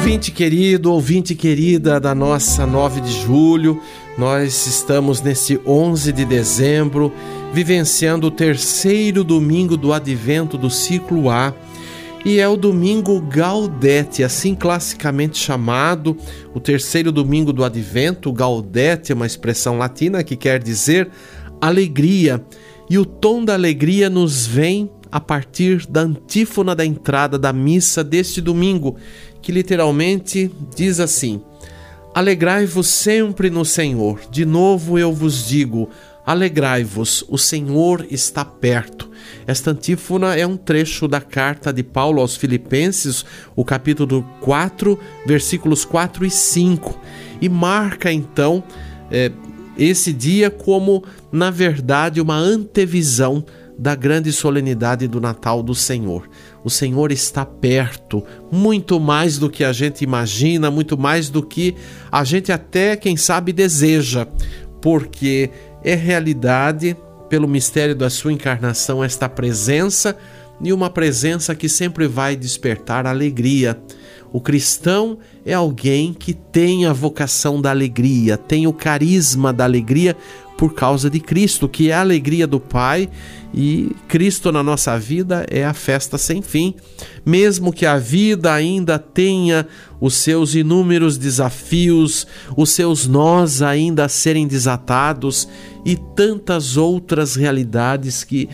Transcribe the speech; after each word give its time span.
Ouvinte 0.00 0.30
querido, 0.32 0.90
ouvinte 0.90 1.34
querida 1.34 2.00
da 2.00 2.14
nossa 2.14 2.66
9 2.66 3.02
de 3.02 3.12
julho, 3.12 3.82
nós 4.16 4.66
estamos 4.66 5.20
nesse 5.20 5.60
11 5.64 6.10
de 6.10 6.24
dezembro, 6.24 7.12
vivenciando 7.52 8.28
o 8.28 8.30
terceiro 8.30 9.22
domingo 9.22 9.76
do 9.76 9.92
advento 9.92 10.56
do 10.56 10.70
ciclo 10.70 11.28
A. 11.28 11.52
E 12.24 12.40
é 12.40 12.48
o 12.48 12.56
domingo 12.56 13.20
Gaudete, 13.20 14.24
assim 14.24 14.54
classicamente 14.54 15.36
chamado, 15.36 16.16
o 16.54 16.58
terceiro 16.58 17.12
domingo 17.12 17.52
do 17.52 17.62
advento. 17.62 18.32
Gaudete 18.32 19.12
é 19.12 19.14
uma 19.14 19.26
expressão 19.26 19.76
latina 19.76 20.24
que 20.24 20.34
quer 20.34 20.62
dizer 20.62 21.10
alegria, 21.60 22.42
e 22.88 22.98
o 22.98 23.04
tom 23.04 23.44
da 23.44 23.52
alegria 23.52 24.08
nos 24.08 24.46
vem 24.46 24.90
a 25.12 25.20
partir 25.20 25.86
da 25.86 26.02
antífona 26.02 26.74
da 26.74 26.86
entrada 26.86 27.38
da 27.38 27.52
missa 27.52 28.04
deste 28.04 28.40
domingo, 28.40 28.96
que 29.42 29.52
literalmente 29.52 30.50
diz 30.74 31.00
assim: 31.00 31.42
Alegrai-vos 32.14 32.88
sempre 32.88 33.50
no 33.50 33.64
Senhor. 33.64 34.20
De 34.30 34.44
novo 34.44 34.98
eu 34.98 35.12
vos 35.12 35.46
digo: 35.46 35.88
alegrai-vos, 36.26 37.24
o 37.28 37.38
Senhor 37.38 38.06
está 38.10 38.44
perto. 38.44 39.10
Esta 39.46 39.70
antífona 39.70 40.36
é 40.36 40.46
um 40.46 40.56
trecho 40.56 41.06
da 41.06 41.20
carta 41.20 41.72
de 41.72 41.82
Paulo 41.82 42.20
aos 42.20 42.36
Filipenses, 42.36 43.24
o 43.54 43.64
capítulo 43.64 44.22
4, 44.40 44.98
versículos 45.26 45.84
4 45.84 46.24
e 46.24 46.30
5, 46.30 46.98
e 47.40 47.48
marca 47.48 48.12
então 48.12 48.62
é, 49.10 49.30
esse 49.76 50.12
dia 50.12 50.50
como, 50.50 51.04
na 51.32 51.50
verdade, 51.50 52.20
uma 52.20 52.36
antevisão 52.36 53.44
da 53.78 53.94
grande 53.94 54.30
solenidade 54.30 55.08
do 55.08 55.20
Natal 55.20 55.62
do 55.62 55.74
Senhor. 55.74 56.28
O 56.62 56.70
Senhor 56.70 57.10
está 57.10 57.44
perto, 57.44 58.22
muito 58.50 59.00
mais 59.00 59.38
do 59.38 59.48
que 59.48 59.64
a 59.64 59.72
gente 59.72 60.04
imagina, 60.04 60.70
muito 60.70 60.98
mais 60.98 61.30
do 61.30 61.42
que 61.42 61.74
a 62.12 62.22
gente 62.22 62.52
até, 62.52 62.96
quem 62.96 63.16
sabe, 63.16 63.52
deseja, 63.52 64.26
porque 64.80 65.50
é 65.82 65.94
realidade, 65.94 66.96
pelo 67.28 67.48
mistério 67.48 67.94
da 67.94 68.10
sua 68.10 68.32
encarnação, 68.32 69.02
esta 69.02 69.28
presença 69.28 70.16
e 70.60 70.72
uma 70.72 70.90
presença 70.90 71.54
que 71.54 71.68
sempre 71.68 72.06
vai 72.06 72.36
despertar 72.36 73.06
alegria. 73.06 73.80
O 74.32 74.40
cristão 74.40 75.18
é 75.44 75.54
alguém 75.54 76.12
que 76.12 76.32
tem 76.34 76.86
a 76.86 76.92
vocação 76.92 77.60
da 77.60 77.70
alegria, 77.70 78.36
tem 78.36 78.66
o 78.66 78.72
carisma 78.72 79.52
da 79.52 79.64
alegria 79.64 80.16
por 80.60 80.74
causa 80.74 81.08
de 81.08 81.18
Cristo, 81.20 81.66
que 81.66 81.88
é 81.88 81.94
a 81.94 82.00
alegria 82.00 82.46
do 82.46 82.60
Pai 82.60 83.08
e 83.54 83.96
Cristo 84.06 84.52
na 84.52 84.62
nossa 84.62 84.98
vida 84.98 85.46
é 85.50 85.64
a 85.64 85.72
festa 85.72 86.18
sem 86.18 86.42
fim. 86.42 86.74
Mesmo 87.24 87.72
que 87.72 87.86
a 87.86 87.96
vida 87.96 88.52
ainda 88.52 88.98
tenha 88.98 89.66
os 89.98 90.12
seus 90.12 90.54
inúmeros 90.54 91.16
desafios, 91.16 92.26
os 92.54 92.68
seus 92.68 93.06
nós 93.06 93.62
ainda 93.62 94.04
a 94.04 94.08
serem 94.10 94.46
desatados 94.46 95.48
e 95.82 95.96
tantas 95.96 96.76
outras 96.76 97.36
realidades 97.36 98.22
que 98.22 98.46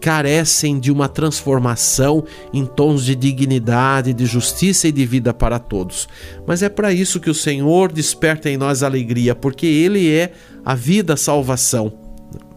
carecem 0.00 0.80
de 0.80 0.90
uma 0.90 1.08
transformação 1.08 2.24
em 2.52 2.64
tons 2.64 3.04
de 3.04 3.14
dignidade, 3.14 4.14
de 4.14 4.24
justiça 4.24 4.88
e 4.88 4.92
de 4.92 5.04
vida 5.04 5.34
para 5.34 5.58
todos. 5.58 6.08
Mas 6.46 6.62
é 6.62 6.68
para 6.68 6.92
isso 6.92 7.20
que 7.20 7.28
o 7.28 7.34
Senhor 7.34 7.92
desperta 7.92 8.48
em 8.48 8.56
nós 8.56 8.82
alegria, 8.82 9.34
porque 9.34 9.66
Ele 9.66 10.10
é 10.10 10.32
a 10.64 10.74
vida, 10.74 11.14
a 11.14 11.16
salvação. 11.16 11.92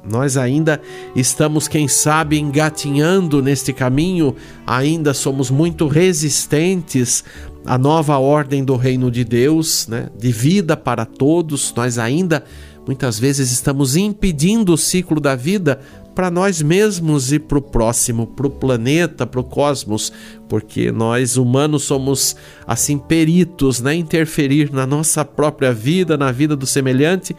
Nós 0.05 0.35
ainda 0.35 0.81
estamos, 1.15 1.67
quem 1.67 1.87
sabe, 1.87 2.37
engatinhando 2.37 3.41
neste 3.41 3.71
caminho, 3.71 4.35
ainda 4.67 5.13
somos 5.13 5.49
muito 5.49 5.87
resistentes 5.87 7.23
à 7.65 7.77
nova 7.77 8.17
ordem 8.17 8.65
do 8.65 8.75
reino 8.75 9.09
de 9.09 9.23
Deus, 9.23 9.87
né? 9.87 10.09
de 10.17 10.31
vida 10.31 10.75
para 10.75 11.05
todos. 11.05 11.73
Nós 11.75 11.97
ainda 11.97 12.43
muitas 12.85 13.17
vezes 13.17 13.49
estamos 13.49 13.95
impedindo 13.95 14.73
o 14.73 14.77
ciclo 14.77 15.21
da 15.21 15.35
vida 15.35 15.79
para 16.13 16.29
nós 16.29 16.61
mesmos 16.61 17.31
e 17.31 17.39
para 17.39 17.57
o 17.57 17.61
próximo, 17.61 18.27
para 18.27 18.45
o 18.45 18.49
planeta, 18.49 19.25
para 19.25 19.39
o 19.39 19.43
cosmos, 19.43 20.11
porque 20.47 20.91
nós 20.91 21.37
humanos 21.37 21.83
somos 21.83 22.35
assim 22.67 22.97
peritos 22.97 23.79
né? 23.79 23.95
interferir 23.95 24.71
na 24.71 24.85
nossa 24.85 25.23
própria 25.23 25.73
vida, 25.73 26.17
na 26.17 26.31
vida 26.31 26.57
do 26.57 26.67
semelhante 26.67 27.33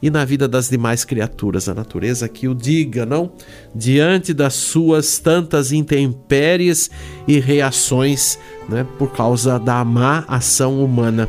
e 0.00 0.10
na 0.10 0.24
vida 0.24 0.46
das 0.46 0.68
demais 0.68 1.04
criaturas. 1.04 1.68
A 1.68 1.74
natureza 1.74 2.28
que 2.28 2.48
o 2.48 2.54
diga, 2.54 3.06
não? 3.06 3.32
Diante 3.74 4.32
das 4.34 4.54
suas 4.54 5.18
tantas 5.18 5.72
intempéries 5.72 6.90
e 7.26 7.38
reações 7.40 8.38
né, 8.68 8.86
por 8.98 9.12
causa 9.12 9.58
da 9.58 9.84
má 9.84 10.24
ação 10.28 10.82
humana. 10.82 11.28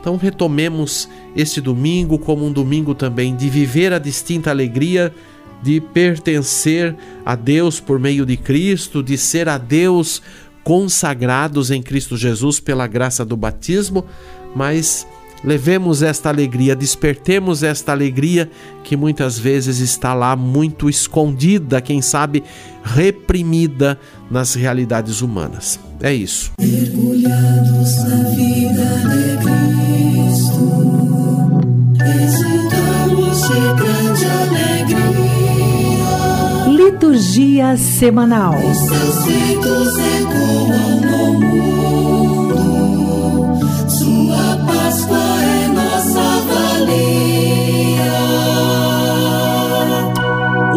Então 0.00 0.16
retomemos 0.16 1.08
este 1.36 1.60
domingo 1.60 2.18
como 2.18 2.46
um 2.46 2.52
domingo 2.52 2.94
também 2.94 3.34
de 3.34 3.48
viver 3.48 3.92
a 3.92 3.98
distinta 3.98 4.50
alegria 4.50 5.12
de 5.62 5.80
pertencer 5.80 6.96
a 7.24 7.34
Deus 7.34 7.80
por 7.80 7.98
meio 7.98 8.24
de 8.24 8.36
Cristo, 8.36 9.02
de 9.02 9.18
ser 9.18 9.48
a 9.48 9.58
Deus 9.58 10.22
consagrados 10.62 11.70
em 11.70 11.82
Cristo 11.82 12.16
Jesus 12.16 12.60
pela 12.60 12.86
graça 12.86 13.24
do 13.24 13.36
batismo, 13.36 14.04
mas 14.54 15.06
Levemos 15.44 16.02
esta 16.02 16.28
alegria, 16.28 16.74
despertemos 16.74 17.62
esta 17.62 17.92
alegria 17.92 18.50
que 18.82 18.96
muitas 18.96 19.38
vezes 19.38 19.78
está 19.78 20.14
lá 20.14 20.34
muito 20.34 20.88
escondida, 20.90 21.80
quem 21.80 22.02
sabe 22.02 22.42
reprimida 22.82 23.98
nas 24.30 24.54
realidades 24.54 25.20
humanas. 25.20 25.78
É 26.00 26.12
isso. 26.12 26.52
Mergulhados 26.60 28.04
na 28.04 28.30
vida 28.30 28.84
de 29.08 29.36
Cristo, 30.38 30.68
de 33.44 33.60
grande 33.76 34.24
alegria. 34.24 35.18
Liturgia 36.66 37.76
semanal. 37.76 38.54
Os 38.54 38.78
seus 38.78 39.24
feitos 39.24 39.98
ecoam 39.98 41.00
no 41.00 41.32
mundo, 41.40 42.27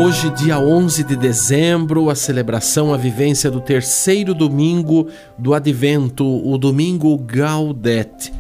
Hoje, 0.04 0.32
dia 0.32 0.58
11 0.58 1.04
de 1.04 1.16
dezembro, 1.16 2.10
a 2.10 2.16
celebração, 2.16 2.92
a 2.92 2.98
vivência 2.98 3.52
do 3.52 3.62
terceiro 3.62 4.34
domingo 4.34 5.08
do 5.38 5.54
Advento, 5.54 6.26
o 6.26 6.58
domingo 6.58 7.16
Gaudete. 7.20 8.34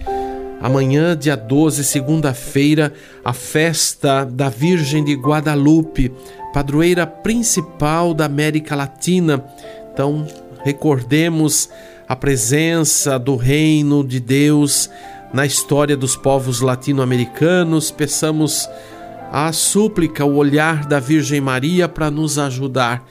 Amanhã, 0.60 1.16
dia 1.16 1.38
12, 1.38 1.84
segunda-feira, 1.84 2.92
a 3.24 3.32
festa 3.32 4.24
da 4.24 4.50
Virgem 4.50 5.04
de 5.04 5.14
Guadalupe, 5.14 6.12
padroeira 6.52 7.06
principal 7.06 8.16
da 8.16 8.25
América 8.25 8.75
Latina. 8.75 9.46
Então, 9.94 10.25
recordemos 10.64 11.69
a 12.07 12.16
presença 12.16 13.19
do 13.19 13.36
reino 13.36 14.04
de 14.04 14.19
Deus 14.19 14.90
na 15.31 15.46
história 15.46 15.96
dos 15.96 16.16
povos 16.16 16.60
latino-americanos, 16.60 17.92
peçamos 17.92 18.68
a 19.31 19.54
súplica, 19.54 20.25
o 20.25 20.36
olhar 20.36 20.86
da 20.86 21.00
Virgem 21.00 21.39
Maria 21.39 21.88
para 21.88 22.12
nos 22.12 22.38
ajudar 22.38 23.07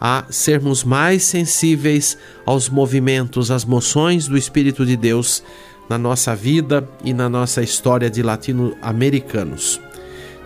a 0.00 0.24
sermos 0.30 0.84
mais 0.84 1.24
sensíveis 1.24 2.16
aos 2.46 2.68
movimentos, 2.68 3.50
às 3.50 3.64
moções 3.64 4.28
do 4.28 4.36
Espírito 4.36 4.86
de 4.86 4.96
Deus 4.96 5.42
na 5.88 5.98
nossa 5.98 6.34
vida 6.34 6.88
e 7.02 7.12
na 7.12 7.28
nossa 7.28 7.60
história 7.62 8.08
de 8.08 8.22
latino-americanos. 8.22 9.80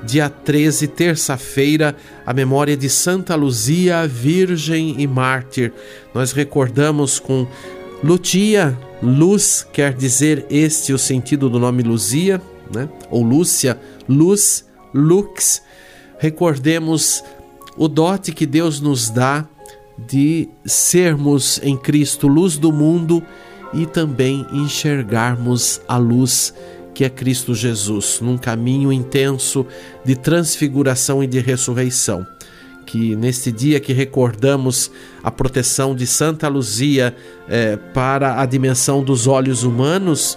Dia 0.02 0.30
13, 0.30 0.86
terça-feira, 0.88 1.94
a 2.24 2.32
memória 2.32 2.76
de 2.76 2.88
Santa 2.88 3.34
Luzia, 3.34 4.06
Virgem 4.06 4.94
e 4.98 5.06
Mártir. 5.06 5.72
Nós 6.14 6.32
recordamos 6.32 7.18
com 7.18 7.46
Lutia, 8.02 8.78
luz 9.02 9.66
quer 9.72 9.92
dizer 9.92 10.46
este 10.48 10.92
o 10.92 10.98
sentido 10.98 11.50
do 11.50 11.58
nome 11.58 11.82
Luzia, 11.82 12.40
né? 12.72 12.88
ou 13.10 13.24
Lúcia, 13.24 13.78
luz 14.08 14.67
lux, 14.92 15.62
recordemos 16.18 17.22
o 17.76 17.88
dote 17.88 18.32
que 18.32 18.46
Deus 18.46 18.80
nos 18.80 19.08
dá 19.08 19.46
de 19.96 20.48
sermos 20.64 21.60
em 21.62 21.76
Cristo 21.76 22.28
luz 22.28 22.56
do 22.56 22.72
mundo 22.72 23.22
e 23.72 23.86
também 23.86 24.46
enxergarmos 24.52 25.80
a 25.86 25.96
luz 25.96 26.54
que 26.94 27.04
é 27.04 27.08
Cristo 27.08 27.54
Jesus, 27.54 28.18
num 28.20 28.36
caminho 28.36 28.92
intenso 28.92 29.64
de 30.04 30.16
transfiguração 30.16 31.22
e 31.22 31.28
de 31.28 31.38
ressurreição. 31.38 32.26
Que 32.84 33.14
neste 33.14 33.52
dia 33.52 33.78
que 33.78 33.92
recordamos 33.92 34.90
a 35.22 35.30
proteção 35.30 35.94
de 35.94 36.08
Santa 36.08 36.48
Luzia 36.48 37.14
é, 37.48 37.76
para 37.76 38.40
a 38.40 38.46
dimensão 38.46 39.00
dos 39.00 39.28
olhos 39.28 39.62
humanos, 39.62 40.36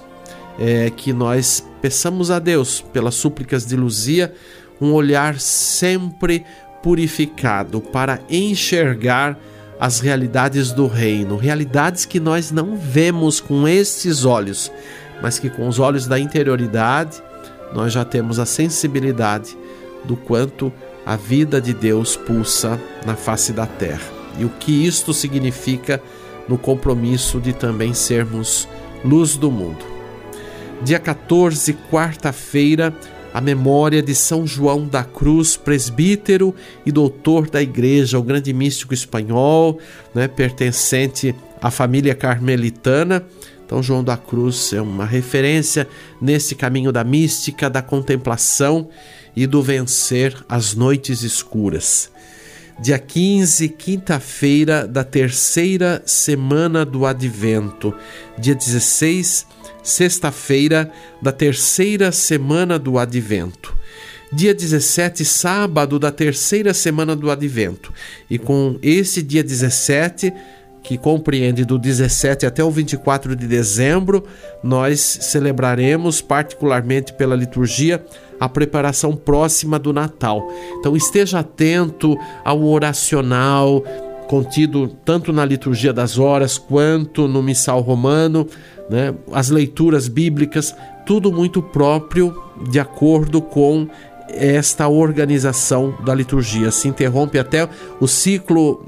é, 0.59 0.91
que 0.91 1.11
nós 1.11 1.65
peçamos 1.81 2.29
a 2.29 2.39
Deus, 2.39 2.81
pelas 2.93 3.15
súplicas 3.15 3.65
de 3.65 3.75
Luzia, 3.75 4.33
um 4.79 4.93
olhar 4.93 5.39
sempre 5.39 6.45
purificado 6.81 7.81
para 7.81 8.19
enxergar 8.29 9.37
as 9.79 9.99
realidades 9.99 10.71
do 10.71 10.87
reino, 10.87 11.37
realidades 11.37 12.05
que 12.05 12.19
nós 12.19 12.51
não 12.51 12.75
vemos 12.75 13.39
com 13.39 13.67
estes 13.67 14.25
olhos, 14.25 14.71
mas 15.21 15.39
que 15.39 15.49
com 15.49 15.67
os 15.67 15.79
olhos 15.79 16.05
da 16.05 16.19
interioridade 16.19 17.21
nós 17.73 17.93
já 17.93 18.05
temos 18.05 18.37
a 18.37 18.45
sensibilidade 18.45 19.57
do 20.03 20.15
quanto 20.15 20.71
a 21.05 21.15
vida 21.15 21.59
de 21.59 21.73
Deus 21.73 22.15
pulsa 22.15 22.79
na 23.05 23.15
face 23.15 23.53
da 23.53 23.65
terra 23.65 24.21
e 24.37 24.45
o 24.45 24.49
que 24.49 24.85
isto 24.85 25.13
significa 25.13 26.01
no 26.47 26.57
compromisso 26.57 27.39
de 27.39 27.53
também 27.53 27.93
sermos 27.93 28.67
luz 29.03 29.35
do 29.35 29.51
mundo. 29.51 29.90
Dia 30.83 30.97
14, 30.97 31.73
quarta-feira, 31.91 32.91
a 33.31 33.39
memória 33.39 34.01
de 34.01 34.15
São 34.15 34.47
João 34.47 34.87
da 34.87 35.03
Cruz, 35.03 35.55
presbítero 35.55 36.55
e 36.83 36.91
doutor 36.91 37.47
da 37.47 37.61
Igreja, 37.61 38.17
o 38.17 38.23
grande 38.23 38.51
místico 38.51 38.91
espanhol, 38.91 39.79
né, 40.13 40.27
pertencente 40.27 41.35
à 41.61 41.69
família 41.69 42.15
carmelitana. 42.15 43.23
Então, 43.63 43.83
João 43.83 44.03
da 44.03 44.17
Cruz 44.17 44.73
é 44.73 44.81
uma 44.81 45.05
referência 45.05 45.87
nesse 46.19 46.55
caminho 46.55 46.91
da 46.91 47.03
mística, 47.03 47.69
da 47.69 47.83
contemplação 47.83 48.89
e 49.35 49.45
do 49.45 49.61
vencer 49.61 50.35
as 50.49 50.73
noites 50.73 51.21
escuras. 51.21 52.09
Dia 52.79 52.97
15, 52.97 53.69
quinta-feira 53.69 54.87
da 54.87 55.03
terceira 55.03 56.01
semana 56.07 56.83
do 56.83 57.05
Advento. 57.05 57.93
Dia 58.39 58.55
16, 58.55 59.45
sexta-feira 59.83 60.91
da 61.21 61.31
terceira 61.31 62.11
semana 62.11 62.77
do 62.77 62.97
Advento. 62.97 63.75
Dia 64.33 64.53
17, 64.53 65.25
sábado 65.25 65.99
da 65.99 66.11
terceira 66.11 66.73
semana 66.73 67.15
do 67.15 67.29
Advento. 67.29 67.91
E 68.29 68.37
com 68.37 68.79
esse 68.81 69.21
dia 69.21 69.43
17, 69.43 70.31
que 70.83 70.97
compreende 70.97 71.65
do 71.65 71.77
17 71.77 72.45
até 72.45 72.63
o 72.63 72.71
24 72.71 73.35
de 73.35 73.45
dezembro, 73.45 74.23
nós 74.63 74.99
celebraremos, 74.99 76.21
particularmente 76.21 77.13
pela 77.13 77.35
liturgia, 77.35 78.03
a 78.39 78.49
preparação 78.49 79.15
próxima 79.15 79.77
do 79.77 79.93
Natal. 79.93 80.47
Então 80.79 80.95
esteja 80.95 81.39
atento 81.39 82.17
ao 82.43 82.63
oracional 82.63 83.83
contido 84.31 84.87
tanto 84.87 85.33
na 85.33 85.43
liturgia 85.43 85.91
das 85.91 86.17
horas 86.17 86.57
quanto 86.57 87.27
no 87.27 87.43
missal 87.43 87.81
romano 87.81 88.47
né? 88.89 89.13
as 89.33 89.49
leituras 89.49 90.07
bíblicas, 90.07 90.73
tudo 91.05 91.33
muito 91.33 91.61
próprio 91.61 92.33
de 92.69 92.79
acordo 92.79 93.41
com 93.41 93.89
esta 94.29 94.87
organização 94.87 95.93
da 96.05 96.15
liturgia. 96.15 96.71
Se 96.71 96.87
interrompe 96.87 97.37
até 97.37 97.67
o 97.99 98.07
ciclo 98.07 98.85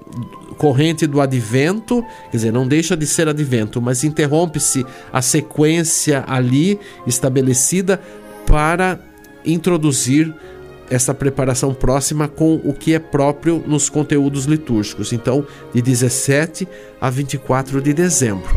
corrente 0.57 1.05
do 1.05 1.19
advento, 1.19 2.01
quer 2.31 2.37
dizer, 2.37 2.53
não 2.53 2.65
deixa 2.65 2.95
de 2.95 3.05
ser 3.05 3.27
advento, 3.27 3.81
mas 3.81 4.05
interrompe-se 4.05 4.85
a 5.11 5.21
sequência 5.21 6.23
ali 6.25 6.79
estabelecida 7.05 7.99
para 8.47 8.97
introduzir 9.45 10.33
essa 10.89 11.13
preparação 11.13 11.74
próxima 11.74 12.27
com 12.27 12.56
o 12.63 12.74
que 12.74 12.94
é 12.94 13.00
próprio 13.00 13.63
nos 13.65 13.89
conteúdos 13.89 14.45
litúrgicos. 14.45 15.13
Então, 15.13 15.45
de 15.74 15.81
17 15.81 16.68
a 17.00 17.09
24 17.09 17.81
de 17.81 17.94
dezembro. 17.94 18.50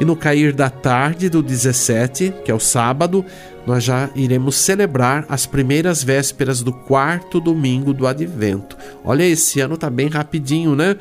E 0.00 0.04
no 0.04 0.16
cair 0.16 0.52
da 0.52 0.68
tarde 0.68 1.28
do 1.28 1.42
17, 1.42 2.34
que 2.44 2.50
é 2.50 2.54
o 2.54 2.60
sábado, 2.60 3.24
nós 3.66 3.84
já 3.84 4.10
iremos 4.14 4.56
celebrar 4.56 5.24
as 5.28 5.46
primeiras 5.46 6.02
vésperas 6.02 6.62
do 6.62 6.72
quarto 6.72 7.40
domingo 7.40 7.92
do 7.92 8.06
advento. 8.06 8.76
Olha, 9.04 9.24
esse 9.24 9.60
ano 9.60 9.76
tá 9.76 9.88
bem 9.88 10.08
rapidinho, 10.08 10.74
né? 10.74 10.96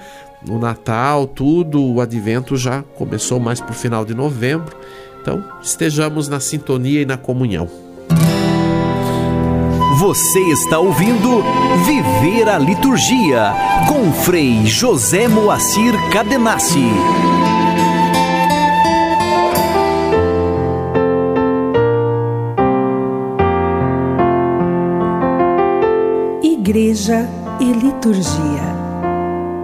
O 0.47 0.59
Natal, 0.59 1.25
tudo, 1.25 1.83
o 1.83 2.01
advento 2.01 2.55
já 2.55 2.83
começou 2.95 3.39
mais 3.39 3.59
para 3.59 3.71
o 3.71 3.75
final 3.75 4.05
de 4.05 4.13
novembro. 4.13 4.75
Então, 5.21 5.43
estejamos 5.61 6.27
na 6.27 6.39
sintonia 6.39 7.01
e 7.01 7.05
na 7.05 7.17
comunhão. 7.17 7.82
Você 10.03 10.41
está 10.41 10.79
ouvindo 10.79 11.41
Viver 11.85 12.49
a 12.49 12.59
Liturgia 12.59 13.53
com 13.87 14.11
Frei 14.11 14.65
José 14.65 15.29
Moacir 15.29 15.93
Cadenassi. 16.11 16.83
Igreja 26.43 27.25
e 27.61 27.71
Liturgia. 27.71 28.75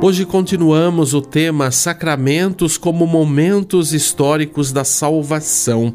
Hoje 0.01 0.25
continuamos 0.25 1.13
o 1.13 1.21
tema 1.21 1.69
Sacramentos 1.69 2.77
como 2.77 3.05
momentos 3.05 3.91
históricos 3.91 4.71
da 4.71 4.85
salvação. 4.85 5.93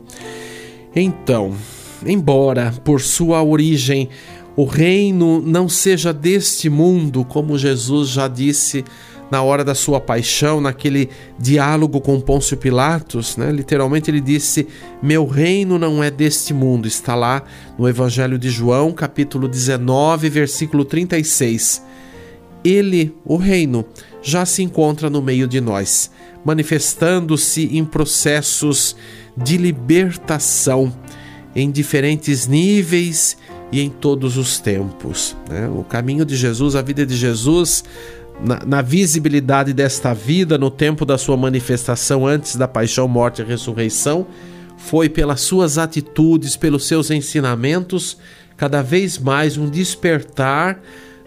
Então, 0.95 1.55
embora 2.07 2.75
por 2.85 3.01
sua 3.01 3.43
origem 3.43 4.11
o 4.57 4.65
reino 4.65 5.41
não 5.41 5.69
seja 5.69 6.13
deste 6.13 6.71
mundo, 6.71 7.25
como 7.25 7.59
Jesus 7.59 8.09
já 8.09 8.29
disse 8.29 8.85
na 9.31 9.43
hora 9.43 9.65
da 9.65 9.75
sua 9.75 10.01
paixão, 10.01 10.61
naquele 10.61 11.09
diálogo 11.39 12.01
com 12.01 12.21
Pôncio 12.21 12.57
Pilatos, 12.57 13.37
né? 13.37 13.51
literalmente 13.51 14.11
ele 14.11 14.21
disse: 14.21 14.69
Meu 15.03 15.27
reino 15.27 15.79
não 15.79 16.05
é 16.05 16.11
deste 16.11 16.55
mundo. 16.55 16.87
Está 16.87 17.15
lá 17.17 17.43
no 17.77 17.89
Evangelho 17.89 18.39
de 18.39 18.49
João, 18.49 18.93
capítulo 18.93 19.49
19, 19.49 20.29
versículo 20.29 20.85
36. 20.85 21.83
Ele, 22.65 23.15
o 23.25 23.37
reino, 23.37 23.85
já 24.23 24.47
se 24.47 24.63
encontra 24.63 25.11
no 25.11 25.21
meio 25.21 25.49
de 25.49 25.61
nós, 25.61 26.11
manifestando-se 26.45 27.77
em 27.77 27.85
processos 27.85 28.97
de 29.37 29.57
libertação 29.57 30.93
em 31.57 31.71
diferentes 31.71 32.47
níveis 32.47 33.37
e 33.75 33.81
em 33.81 33.91
todos 33.91 34.37
os 34.37 34.61
tempos. 34.61 35.37
Né? 35.51 35.69
O 35.69 35.83
caminho 35.83 36.25
de 36.25 36.37
Jesus, 36.37 36.77
a 36.77 36.81
vida 36.81 37.05
de 37.05 37.17
Jesus, 37.17 37.83
na, 38.41 38.65
na, 38.65 38.81
visibilidade 38.81 39.73
desta 39.73 40.15
vida, 40.15 40.57
no 40.57 40.71
tempo 40.71 41.05
da 41.05 41.19
sua 41.19 41.37
manifestação 41.37 42.25
antes 42.25 42.55
da 42.55 42.69
paixão, 42.69 43.09
morte 43.09 43.43
e 43.43 43.45
ressurreição, 43.45 44.29
foi 44.77 45.09
pelas 45.09 45.41
suas 45.41 45.77
atitudes, 45.77 46.57
pelos 46.57 46.87
seus 46.87 47.11
ensinamentos, 47.11 48.17
cada 48.57 48.81
vez 48.81 49.19
mais 49.19 49.57
um 49.57 49.69
despertar 49.69 50.81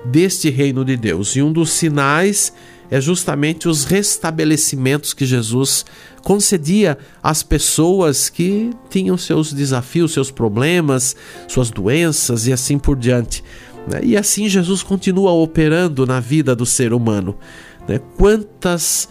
deste 0.05 0.49
reino 0.49 0.85
de 0.85 0.95
Deus. 0.95 1.35
E 1.35 1.41
um 1.41 1.51
dos 1.51 1.71
sinais 1.71 2.53
é 2.89 3.01
justamente 3.01 3.67
os 3.67 3.83
restabelecimentos 3.83 5.13
que 5.13 5.25
Jesus 5.25 5.85
concedia 6.23 6.97
às 7.21 7.43
pessoas 7.43 8.29
que 8.29 8.71
tinham 8.89 9.17
seus 9.17 9.53
desafios, 9.53 10.13
seus 10.13 10.31
problemas, 10.31 11.15
suas 11.47 11.69
doenças 11.69 12.47
e 12.47 12.53
assim 12.53 12.77
por 12.77 12.95
diante. 12.95 13.43
Né? 13.87 13.99
E 14.03 14.17
assim 14.17 14.49
Jesus 14.49 14.83
continua 14.83 15.31
operando 15.31 16.05
na 16.05 16.19
vida 16.19 16.55
do 16.55 16.65
ser 16.65 16.93
humano. 16.93 17.35
Né? 17.87 17.99
Quantas 18.17 19.07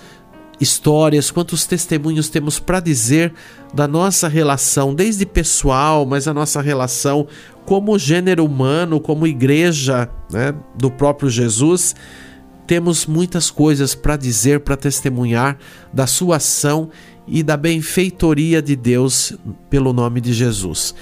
histórias, 0.61 1.31
quantos 1.31 1.67
testemunhos 1.67 2.29
temos 2.29 2.59
para 2.59 2.81
dizer 2.81 3.33
da 3.75 3.87
nossa 3.87 4.27
relação, 4.27 4.95
desde 4.95 5.27
pessoal, 5.27 6.07
mas 6.07 6.27
a 6.27 6.33
nossa 6.33 6.63
relação 6.63 7.27
como 7.67 7.99
gênero 7.99 8.45
humano, 8.45 9.01
como 9.01 9.27
igreja 9.27 10.09
né, 10.31 10.55
do 10.79 10.91
próprio 10.91 11.29
Jesus 11.29 11.95
temos 12.67 13.07
muitas 13.07 13.51
coisas 13.51 13.95
para 13.95 14.17
dizer, 14.17 14.61
para 14.61 14.77
testemunhar 14.77 15.57
da 15.93 16.07
sua 16.07 16.37
ação 16.37 16.91
e 17.27 17.43
da 17.43 17.57
benfeitoria 17.57 18.61
de 18.61 18.77
Deus 18.77 19.33
pelo 19.71 19.93
nome 19.93 20.21
de 20.21 20.33
Jesus. 20.33 20.95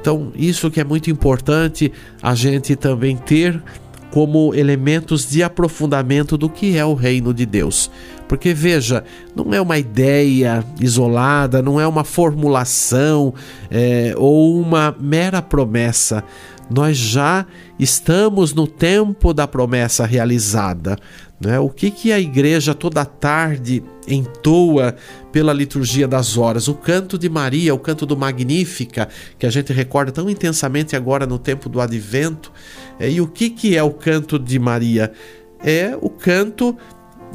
Então, 0.00 0.32
isso 0.34 0.70
que 0.70 0.80
é 0.80 0.84
muito 0.84 1.10
importante 1.10 1.92
a 2.20 2.34
gente 2.34 2.74
também 2.74 3.16
ter 3.16 3.62
como 4.10 4.54
elementos 4.54 5.28
de 5.30 5.42
aprofundamento 5.42 6.36
do 6.36 6.48
que 6.48 6.76
é 6.76 6.84
o 6.84 6.92
reino 6.92 7.32
de 7.32 7.46
Deus. 7.46 7.90
Porque 8.28 8.52
veja, 8.52 9.04
não 9.34 9.54
é 9.54 9.60
uma 9.60 9.78
ideia 9.78 10.64
isolada, 10.80 11.62
não 11.62 11.80
é 11.80 11.86
uma 11.86 12.04
formulação 12.04 13.32
é, 13.70 14.12
ou 14.16 14.60
uma 14.60 14.94
mera 14.98 15.40
promessa 15.40 16.22
nós 16.72 16.96
já 16.96 17.46
estamos 17.82 18.54
no 18.54 18.66
tempo 18.66 19.34
da 19.34 19.46
promessa 19.46 20.06
realizada. 20.06 20.96
Né? 21.40 21.58
O 21.58 21.68
que, 21.68 21.90
que 21.90 22.12
a 22.12 22.20
igreja 22.20 22.74
toda 22.74 23.04
tarde 23.04 23.82
entoa 24.06 24.94
pela 25.32 25.52
liturgia 25.52 26.06
das 26.06 26.36
horas? 26.36 26.68
O 26.68 26.74
canto 26.74 27.18
de 27.18 27.28
Maria, 27.28 27.74
o 27.74 27.78
canto 27.78 28.06
do 28.06 28.16
Magnífica, 28.16 29.08
que 29.38 29.46
a 29.46 29.50
gente 29.50 29.72
recorda 29.72 30.12
tão 30.12 30.30
intensamente 30.30 30.94
agora 30.94 31.26
no 31.26 31.38
tempo 31.38 31.68
do 31.68 31.80
advento. 31.80 32.52
É, 32.98 33.10
e 33.10 33.20
o 33.20 33.26
que, 33.26 33.50
que 33.50 33.76
é 33.76 33.82
o 33.82 33.90
canto 33.90 34.38
de 34.38 34.58
Maria? 34.58 35.12
É 35.64 35.96
o 36.00 36.08
canto 36.08 36.76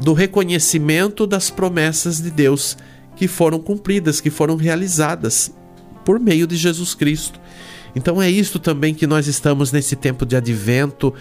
do 0.00 0.12
reconhecimento 0.12 1.26
das 1.26 1.50
promessas 1.50 2.22
de 2.22 2.30
Deus 2.30 2.76
que 3.16 3.26
foram 3.26 3.58
cumpridas, 3.58 4.20
que 4.20 4.30
foram 4.30 4.56
realizadas 4.56 5.52
por 6.04 6.18
meio 6.18 6.46
de 6.46 6.56
Jesus 6.56 6.94
Cristo. 6.94 7.38
Então 7.94 8.20
é 8.20 8.30
isto 8.30 8.58
também 8.58 8.94
que 8.94 9.06
nós 9.06 9.26
estamos 9.26 9.72
nesse 9.72 9.96
tempo 9.96 10.24
de 10.24 10.36
advento, 10.36 11.14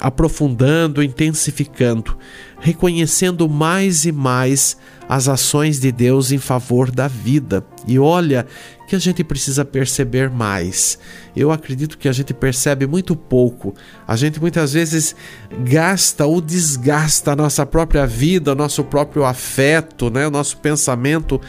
aprofundando, 0.00 1.02
intensificando, 1.02 2.16
reconhecendo 2.60 3.48
mais 3.48 4.04
e 4.04 4.12
mais 4.12 4.76
as 5.08 5.26
ações 5.26 5.80
de 5.80 5.90
Deus 5.90 6.30
em 6.30 6.38
favor 6.38 6.90
da 6.90 7.08
vida. 7.08 7.64
E 7.86 7.98
olha 7.98 8.46
que 8.86 8.94
a 8.94 8.98
gente 8.98 9.24
precisa 9.24 9.64
perceber 9.64 10.30
mais. 10.30 10.98
Eu 11.34 11.50
acredito 11.50 11.98
que 11.98 12.08
a 12.08 12.12
gente 12.12 12.32
percebe 12.32 12.86
muito 12.86 13.16
pouco. 13.16 13.74
A 14.06 14.16
gente 14.16 14.40
muitas 14.40 14.72
vezes 14.72 15.16
gasta 15.64 16.26
ou 16.26 16.40
desgasta 16.40 17.32
a 17.32 17.36
nossa 17.36 17.66
própria 17.66 18.06
vida, 18.06 18.52
o 18.52 18.54
nosso 18.54 18.84
próprio 18.84 19.24
afeto, 19.24 20.10
né, 20.10 20.26
o 20.26 20.30
nosso 20.30 20.58
pensamento 20.58 21.40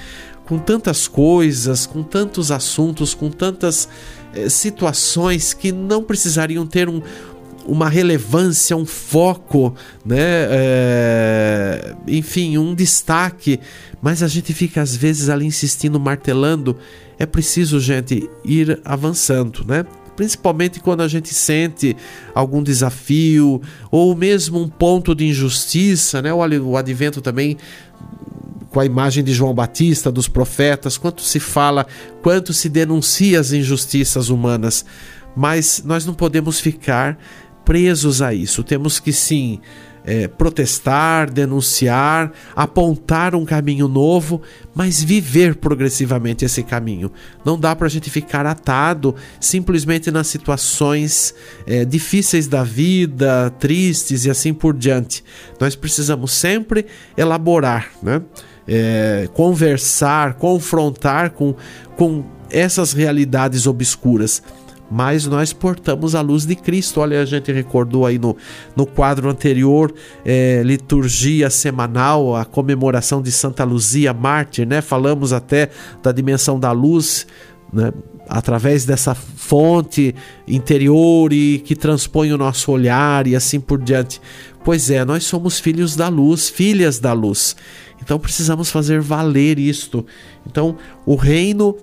com 0.45 0.57
tantas 0.57 1.07
coisas, 1.07 1.85
com 1.85 2.01
tantos 2.01 2.49
assuntos, 2.49 3.13
com 3.13 3.29
tantas 3.29 3.87
situações 4.49 5.53
que 5.53 5.71
não 5.71 6.03
precisariam 6.03 6.65
ter 6.65 6.87
um, 6.87 7.01
uma 7.65 7.87
relevância, 7.87 8.75
um 8.75 8.85
foco, 8.85 9.75
né? 10.05 10.17
É, 10.19 11.95
enfim, 12.07 12.57
um 12.57 12.73
destaque, 12.73 13.59
mas 14.01 14.23
a 14.23 14.27
gente 14.27 14.53
fica 14.53 14.81
às 14.81 14.95
vezes 14.95 15.29
ali 15.29 15.45
insistindo, 15.45 15.99
martelando. 15.99 16.77
É 17.17 17.25
preciso, 17.25 17.79
gente, 17.79 18.29
ir 18.43 18.79
avançando, 18.83 19.63
né? 19.67 19.85
Principalmente 20.15 20.79
quando 20.79 21.01
a 21.01 21.07
gente 21.07 21.33
sente 21.33 21.95
algum 22.33 22.61
desafio 22.61 23.61
ou 23.89 24.15
mesmo 24.15 24.59
um 24.59 24.67
ponto 24.67 25.15
de 25.15 25.25
injustiça, 25.25 26.21
né? 26.21 26.33
O 26.33 26.75
advento 26.75 27.21
também 27.21 27.57
com 28.69 28.79
a 28.79 28.85
imagem 28.85 29.23
de 29.23 29.33
João 29.33 29.53
Batista, 29.53 30.11
dos 30.11 30.27
profetas, 30.27 30.97
quanto 30.97 31.21
se 31.21 31.39
fala, 31.39 31.85
quanto 32.21 32.53
se 32.53 32.69
denuncia 32.69 33.39
as 33.39 33.51
injustiças 33.51 34.29
humanas, 34.29 34.85
mas 35.35 35.83
nós 35.85 36.05
não 36.05 36.13
podemos 36.13 36.59
ficar 36.59 37.17
presos 37.65 38.21
a 38.21 38.33
isso. 38.33 38.63
Temos 38.63 38.99
que 38.99 39.13
sim 39.13 39.59
é, 40.03 40.27
protestar, 40.27 41.31
denunciar, 41.31 42.31
apontar 42.55 43.35
um 43.35 43.45
caminho 43.45 43.87
novo, 43.87 44.41
mas 44.73 45.03
viver 45.03 45.55
progressivamente 45.55 46.45
esse 46.45 46.63
caminho. 46.63 47.11
Não 47.45 47.59
dá 47.59 47.75
para 47.75 47.87
a 47.87 47.89
gente 47.89 48.09
ficar 48.09 48.45
atado 48.45 49.15
simplesmente 49.39 50.09
nas 50.09 50.27
situações 50.27 51.33
é, 51.67 51.85
difíceis 51.85 52.47
da 52.47 52.63
vida, 52.63 53.51
tristes 53.59 54.25
e 54.25 54.29
assim 54.29 54.53
por 54.53 54.75
diante. 54.75 55.23
Nós 55.59 55.75
precisamos 55.75 56.31
sempre 56.31 56.85
elaborar, 57.15 57.91
né? 58.01 58.21
É, 58.71 59.27
conversar, 59.33 60.35
confrontar 60.35 61.31
com, 61.31 61.55
com 61.97 62.23
essas 62.51 62.93
realidades 62.93 63.65
obscuras 63.65 64.43
mas 64.91 65.27
nós 65.27 65.53
portamos 65.53 66.15
a 66.15 66.21
luz 66.21 66.45
de 66.45 66.55
Cristo. 66.55 66.99
Olha, 66.99 67.21
a 67.21 67.25
gente 67.25 67.51
recordou 67.51 68.05
aí 68.05 68.17
no, 68.17 68.35
no 68.75 68.85
quadro 68.85 69.29
anterior, 69.29 69.93
é, 70.25 70.63
liturgia 70.63 71.49
semanal, 71.49 72.35
a 72.35 72.43
comemoração 72.43 73.21
de 73.21 73.31
Santa 73.31 73.63
Luzia 73.63 74.13
Mártir, 74.13 74.67
né? 74.67 74.81
Falamos 74.81 75.31
até 75.31 75.69
da 76.01 76.11
dimensão 76.11 76.59
da 76.59 76.71
luz, 76.71 77.27
né? 77.71 77.93
através 78.27 78.85
dessa 78.85 79.15
fonte 79.15 80.13
interior 80.47 81.33
e 81.33 81.59
que 81.59 81.75
transpõe 81.75 82.31
o 82.31 82.37
nosso 82.37 82.71
olhar 82.71 83.25
e 83.27 83.35
assim 83.35 83.59
por 83.59 83.81
diante. 83.81 84.21
Pois 84.63 84.89
é, 84.89 85.03
nós 85.05 85.23
somos 85.23 85.59
filhos 85.59 85.95
da 85.95 86.07
luz, 86.09 86.49
filhas 86.49 86.99
da 86.99 87.13
luz. 87.13 87.55
Então 88.01 88.19
precisamos 88.19 88.69
fazer 88.69 89.01
valer 89.01 89.59
isto. 89.59 90.05
Então, 90.45 90.77
o 91.05 91.15
reino 91.15 91.75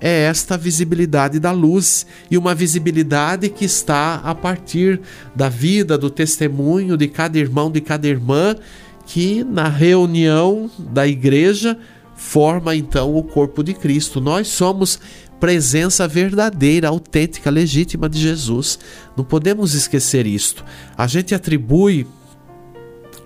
é 0.00 0.22
esta 0.22 0.56
visibilidade 0.56 1.38
da 1.38 1.52
luz 1.52 2.06
e 2.30 2.38
uma 2.38 2.54
visibilidade 2.54 3.50
que 3.50 3.64
está 3.64 4.14
a 4.16 4.34
partir 4.34 5.00
da 5.34 5.48
vida, 5.48 5.98
do 5.98 6.08
testemunho 6.08 6.96
de 6.96 7.06
cada 7.06 7.38
irmão, 7.38 7.70
de 7.70 7.80
cada 7.80 8.08
irmã, 8.08 8.56
que 9.04 9.44
na 9.44 9.68
reunião 9.68 10.70
da 10.78 11.06
igreja 11.06 11.76
forma 12.16 12.74
então 12.74 13.14
o 13.14 13.22
corpo 13.22 13.62
de 13.62 13.74
Cristo. 13.74 14.20
Nós 14.20 14.48
somos 14.48 14.98
presença 15.38 16.06
verdadeira, 16.06 16.88
autêntica, 16.88 17.50
legítima 17.50 18.08
de 18.08 18.20
Jesus. 18.20 18.78
Não 19.16 19.24
podemos 19.24 19.74
esquecer 19.74 20.26
isto. 20.26 20.64
A 20.96 21.06
gente 21.06 21.34
atribui 21.34 22.06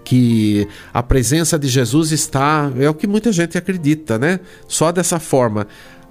que 0.05 0.69
a 0.93 1.03
presença 1.03 1.59
de 1.59 1.67
Jesus 1.67 2.13
está, 2.13 2.71
é 2.79 2.89
o 2.89 2.95
que 2.95 3.07
muita 3.07 3.33
gente 3.33 3.57
acredita, 3.57 4.19
né? 4.19 4.41
Só 4.69 4.93
dessa 4.93 5.19
forma 5.19 5.67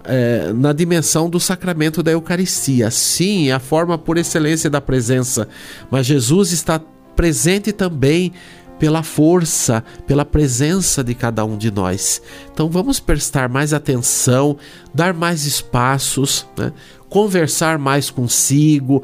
é, 0.06 0.52
na 0.54 0.74
dimensão 0.74 1.30
do 1.30 1.40
sacramento 1.40 2.04
da 2.04 2.12
Eucaristia. 2.12 2.92
Sim, 2.92 3.50
é 3.50 3.54
a 3.54 3.60
forma 3.60 3.98
por 3.98 4.18
excelência 4.18 4.70
da 4.70 4.82
presença, 4.82 5.48
mas 5.90 6.06
Jesus 6.06 6.52
está 6.52 6.82
presente 7.16 7.72
também 7.72 8.34
pela 8.80 9.04
força, 9.04 9.84
pela 10.06 10.26
presença 10.26 11.04
de 11.04 11.14
cada 11.14 11.46
um 11.46 11.58
de 11.58 11.72
nós. 11.72 12.22
Então 12.52 12.70
vamos 12.70 13.00
prestar 13.00 13.48
mais 13.48 13.74
atenção, 13.74 14.58
dar 14.94 15.14
mais 15.14 15.46
espaços, 15.46 16.46
né? 16.58 16.74
conversar 17.08 17.78
mais 17.78 18.10
consigo, 18.10 19.04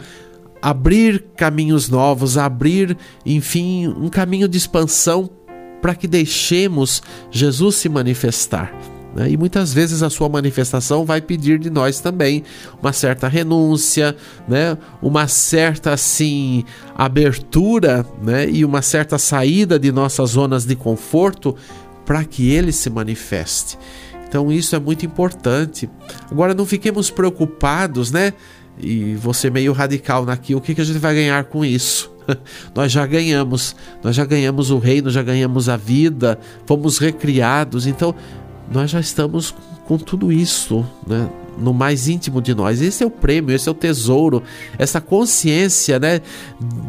abrir 0.62 1.26
caminhos 1.36 1.90
novos, 1.90 2.38
abrir, 2.38 2.98
enfim, 3.26 3.88
um 3.88 4.10
caminho 4.10 4.48
de 4.48 4.58
expansão 4.58 5.30
para 5.82 5.96
que 5.96 6.08
deixemos 6.08 7.02
Jesus 7.32 7.76
se 7.76 7.90
manifestar. 7.90 8.74
Né? 9.16 9.32
E 9.32 9.38
muitas 9.38 9.74
vezes 9.74 10.04
a 10.04 10.10
sua 10.10 10.30
manifestação 10.30 11.06
vai 11.06 11.22
pedir 11.22 11.58
de 11.58 11.70
nós 11.70 12.00
também 12.00 12.44
uma 12.82 12.94
certa 12.94 13.28
renúncia, 13.28 14.16
né? 14.48 14.78
uma 15.02 15.28
certa 15.28 15.94
assim 15.94 16.64
abertura 16.96 18.06
né? 18.22 18.50
e 18.50 18.64
uma 18.64 18.82
certa 18.82 19.18
saída 19.18 19.80
de 19.80 19.92
nossas 19.92 20.32
zonas 20.32 20.66
de 20.66 20.76
conforto 20.76 21.56
para 22.06 22.24
que 22.24 22.50
ele 22.52 22.72
se 22.72 22.90
manifeste. 22.90 23.78
Então 24.28 24.52
isso 24.52 24.76
é 24.76 24.80
muito 24.80 25.06
importante. 25.06 25.90
Agora 26.30 26.54
não 26.54 26.66
fiquemos 26.66 27.10
preocupados, 27.10 28.12
né? 28.12 28.34
E 28.80 29.16
você 29.16 29.50
meio 29.50 29.74
radical 29.74 30.26
naquilo, 30.26 30.60
o 30.60 30.64
que, 30.64 30.74
que 30.74 30.82
a 30.82 30.84
gente 30.84 31.00
vai 31.00 31.14
ganhar 31.14 31.44
com 31.46 31.66
isso? 31.66 32.12
nós 32.74 32.92
já 32.92 33.06
ganhamos, 33.06 33.76
nós 34.04 34.16
já 34.16 34.26
ganhamos 34.26 34.72
o 34.72 34.78
reino, 34.78 35.10
já 35.10 35.22
ganhamos 35.22 35.68
a 35.68 35.76
vida, 35.76 36.40
fomos 36.66 36.98
recriados. 36.98 37.88
Então 37.88 38.16
nós 38.72 38.90
já 38.90 39.00
estamos 39.00 39.54
com 39.86 39.98
tudo 39.98 40.32
isso, 40.32 40.86
né? 41.06 41.30
no 41.58 41.74
mais 41.74 42.08
íntimo 42.08 42.42
de 42.42 42.56
nós. 42.56 42.82
Esse 42.82 43.04
é 43.04 43.06
o 43.06 43.12
prêmio, 43.12 43.54
esse 43.54 43.68
é 43.68 43.72
o 43.72 43.76
tesouro, 43.76 44.42
essa 44.78 45.02
consciência, 45.02 46.00
né, 46.00 46.22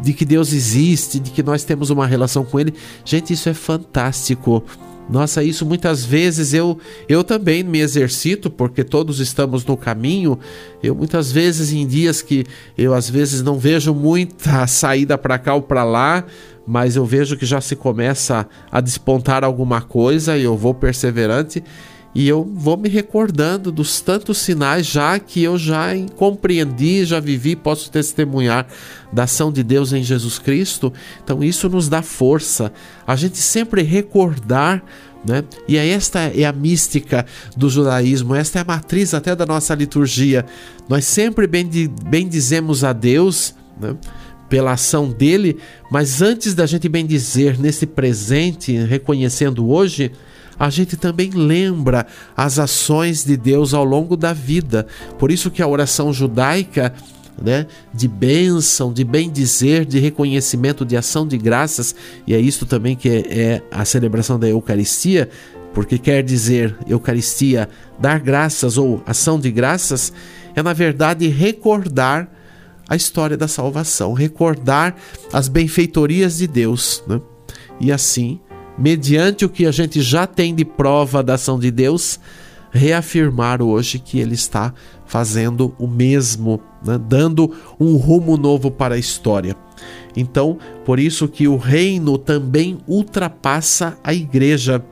de 0.01 0.13
que 0.13 0.23
Deus 0.23 0.53
existe, 0.53 1.19
de 1.19 1.29
que 1.31 1.43
nós 1.43 1.63
temos 1.63 1.89
uma 1.89 2.07
relação 2.07 2.45
com 2.45 2.59
ele. 2.59 2.73
Gente, 3.03 3.33
isso 3.33 3.49
é 3.49 3.53
fantástico. 3.53 4.63
Nossa, 5.11 5.43
isso 5.43 5.65
muitas 5.65 6.05
vezes 6.05 6.53
eu 6.53 6.79
eu 7.09 7.21
também 7.21 7.63
me 7.63 7.79
exercito, 7.79 8.49
porque 8.49 8.81
todos 8.81 9.19
estamos 9.19 9.65
no 9.65 9.75
caminho. 9.75 10.39
Eu 10.81 10.95
muitas 10.95 11.31
vezes 11.31 11.73
em 11.73 11.85
dias 11.85 12.21
que 12.21 12.45
eu 12.77 12.93
às 12.93 13.09
vezes 13.09 13.43
não 13.43 13.59
vejo 13.59 13.93
muita 13.93 14.65
saída 14.67 15.17
para 15.17 15.37
cá 15.37 15.53
ou 15.53 15.61
para 15.61 15.83
lá, 15.83 16.23
mas 16.65 16.95
eu 16.95 17.05
vejo 17.05 17.35
que 17.35 17.45
já 17.45 17.59
se 17.59 17.75
começa 17.75 18.47
a 18.71 18.79
despontar 18.79 19.43
alguma 19.43 19.81
coisa 19.81 20.37
e 20.37 20.43
eu 20.43 20.55
vou 20.55 20.73
perseverante 20.73 21.61
e 22.13 22.27
eu 22.27 22.43
vou 22.43 22.75
me 22.75 22.89
recordando 22.89 23.71
dos 23.71 24.01
tantos 24.01 24.37
sinais 24.37 24.85
já 24.85 25.17
que 25.17 25.41
eu 25.41 25.57
já 25.57 25.89
compreendi, 26.15 27.05
já 27.05 27.19
vivi, 27.19 27.55
posso 27.55 27.89
testemunhar 27.89 28.67
da 29.13 29.23
ação 29.23 29.51
de 29.51 29.63
Deus 29.63 29.93
em 29.93 30.03
Jesus 30.03 30.37
Cristo. 30.37 30.91
Então 31.23 31.43
isso 31.43 31.69
nos 31.69 31.87
dá 31.87 32.01
força. 32.01 32.73
A 33.07 33.15
gente 33.15 33.37
sempre 33.37 33.81
recordar 33.81 34.83
né? 35.23 35.43
E 35.67 35.77
esta 35.77 36.19
é 36.19 36.45
a 36.45 36.51
mística 36.51 37.25
do 37.55 37.69
judaísmo, 37.69 38.33
esta 38.33 38.57
é 38.57 38.61
a 38.63 38.65
matriz 38.65 39.13
até 39.13 39.35
da 39.35 39.45
nossa 39.45 39.75
liturgia. 39.75 40.45
Nós 40.89 41.05
sempre 41.05 41.47
bendizemos 41.47 42.83
a 42.83 42.91
Deus 42.91 43.53
né? 43.79 43.95
pela 44.49 44.71
ação 44.71 45.09
dele, 45.09 45.57
mas 45.91 46.23
antes 46.23 46.55
da 46.55 46.65
gente 46.65 46.89
bendizer 46.89 47.59
nesse 47.59 47.85
presente, 47.85 48.75
reconhecendo 48.77 49.69
hoje, 49.69 50.11
a 50.61 50.69
gente 50.69 50.95
também 50.95 51.31
lembra 51.31 52.05
as 52.37 52.59
ações 52.59 53.25
de 53.25 53.35
Deus 53.35 53.73
ao 53.73 53.83
longo 53.83 54.15
da 54.15 54.31
vida. 54.31 54.85
Por 55.17 55.31
isso 55.31 55.49
que 55.49 55.59
a 55.59 55.67
oração 55.67 56.13
judaica 56.13 56.93
né, 57.41 57.65
de 57.91 58.07
bênção, 58.07 58.93
de 58.93 59.03
bem 59.03 59.31
dizer, 59.31 59.85
de 59.85 59.97
reconhecimento, 59.97 60.85
de 60.85 60.95
ação 60.95 61.27
de 61.27 61.35
graças, 61.35 61.95
e 62.27 62.35
é 62.35 62.39
isso 62.39 62.67
também 62.67 62.95
que 62.95 63.09
é, 63.09 63.39
é 63.39 63.61
a 63.71 63.83
celebração 63.83 64.37
da 64.37 64.47
Eucaristia, 64.47 65.31
porque 65.73 65.97
quer 65.97 66.21
dizer 66.21 66.77
Eucaristia, 66.87 67.67
dar 67.97 68.19
graças 68.19 68.77
ou 68.77 69.01
ação 69.03 69.39
de 69.39 69.49
graças, 69.49 70.13
é 70.55 70.61
na 70.61 70.73
verdade 70.73 71.27
recordar 71.27 72.29
a 72.87 72.95
história 72.95 73.35
da 73.35 73.47
salvação, 73.47 74.13
recordar 74.13 74.95
as 75.33 75.47
benfeitorias 75.47 76.37
de 76.37 76.45
Deus. 76.45 77.03
Né? 77.07 77.19
E 77.79 77.91
assim, 77.91 78.39
mediante 78.77 79.45
o 79.45 79.49
que 79.49 79.65
a 79.65 79.71
gente 79.71 80.01
já 80.01 80.25
tem 80.25 80.53
de 80.55 80.65
prova 80.65 81.21
da 81.23 81.35
ação 81.35 81.59
de 81.59 81.71
Deus, 81.71 82.19
reafirmar 82.71 83.61
hoje 83.61 83.99
que 83.99 84.19
Ele 84.19 84.33
está 84.33 84.73
fazendo 85.05 85.75
o 85.77 85.87
mesmo, 85.87 86.61
né? 86.85 86.97
dando 86.97 87.53
um 87.79 87.97
rumo 87.97 88.37
novo 88.37 88.71
para 88.71 88.95
a 88.95 88.97
história. 88.97 89.55
Então, 90.15 90.57
por 90.85 90.99
isso 90.99 91.27
que 91.27 91.47
o 91.47 91.57
reino 91.57 92.17
também 92.17 92.77
ultrapassa 92.87 93.97
a 94.03 94.13
igreja. 94.13 94.83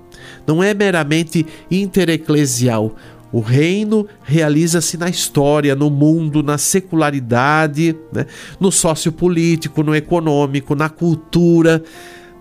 Não 0.45 0.61
é 0.61 0.73
meramente 0.73 1.45
intereclesial. 1.69 2.95
O 3.31 3.41
reino 3.41 4.07
realiza-se 4.23 4.97
na 4.97 5.07
história, 5.07 5.75
no 5.75 5.89
mundo, 5.89 6.41
na 6.41 6.57
secularidade, 6.57 7.95
né? 8.11 8.25
no 8.59 8.71
sociopolítico, 8.71 9.83
no 9.83 9.95
econômico, 9.95 10.73
na 10.73 10.89
cultura, 10.89 11.83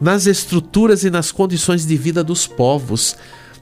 nas 0.01 0.27
estruturas 0.27 1.05
e 1.05 1.11
nas 1.11 1.33
condições 1.33 1.87
de 1.87 1.97
vida 1.97 2.23
dos 2.23 2.47
povos. 2.47 3.17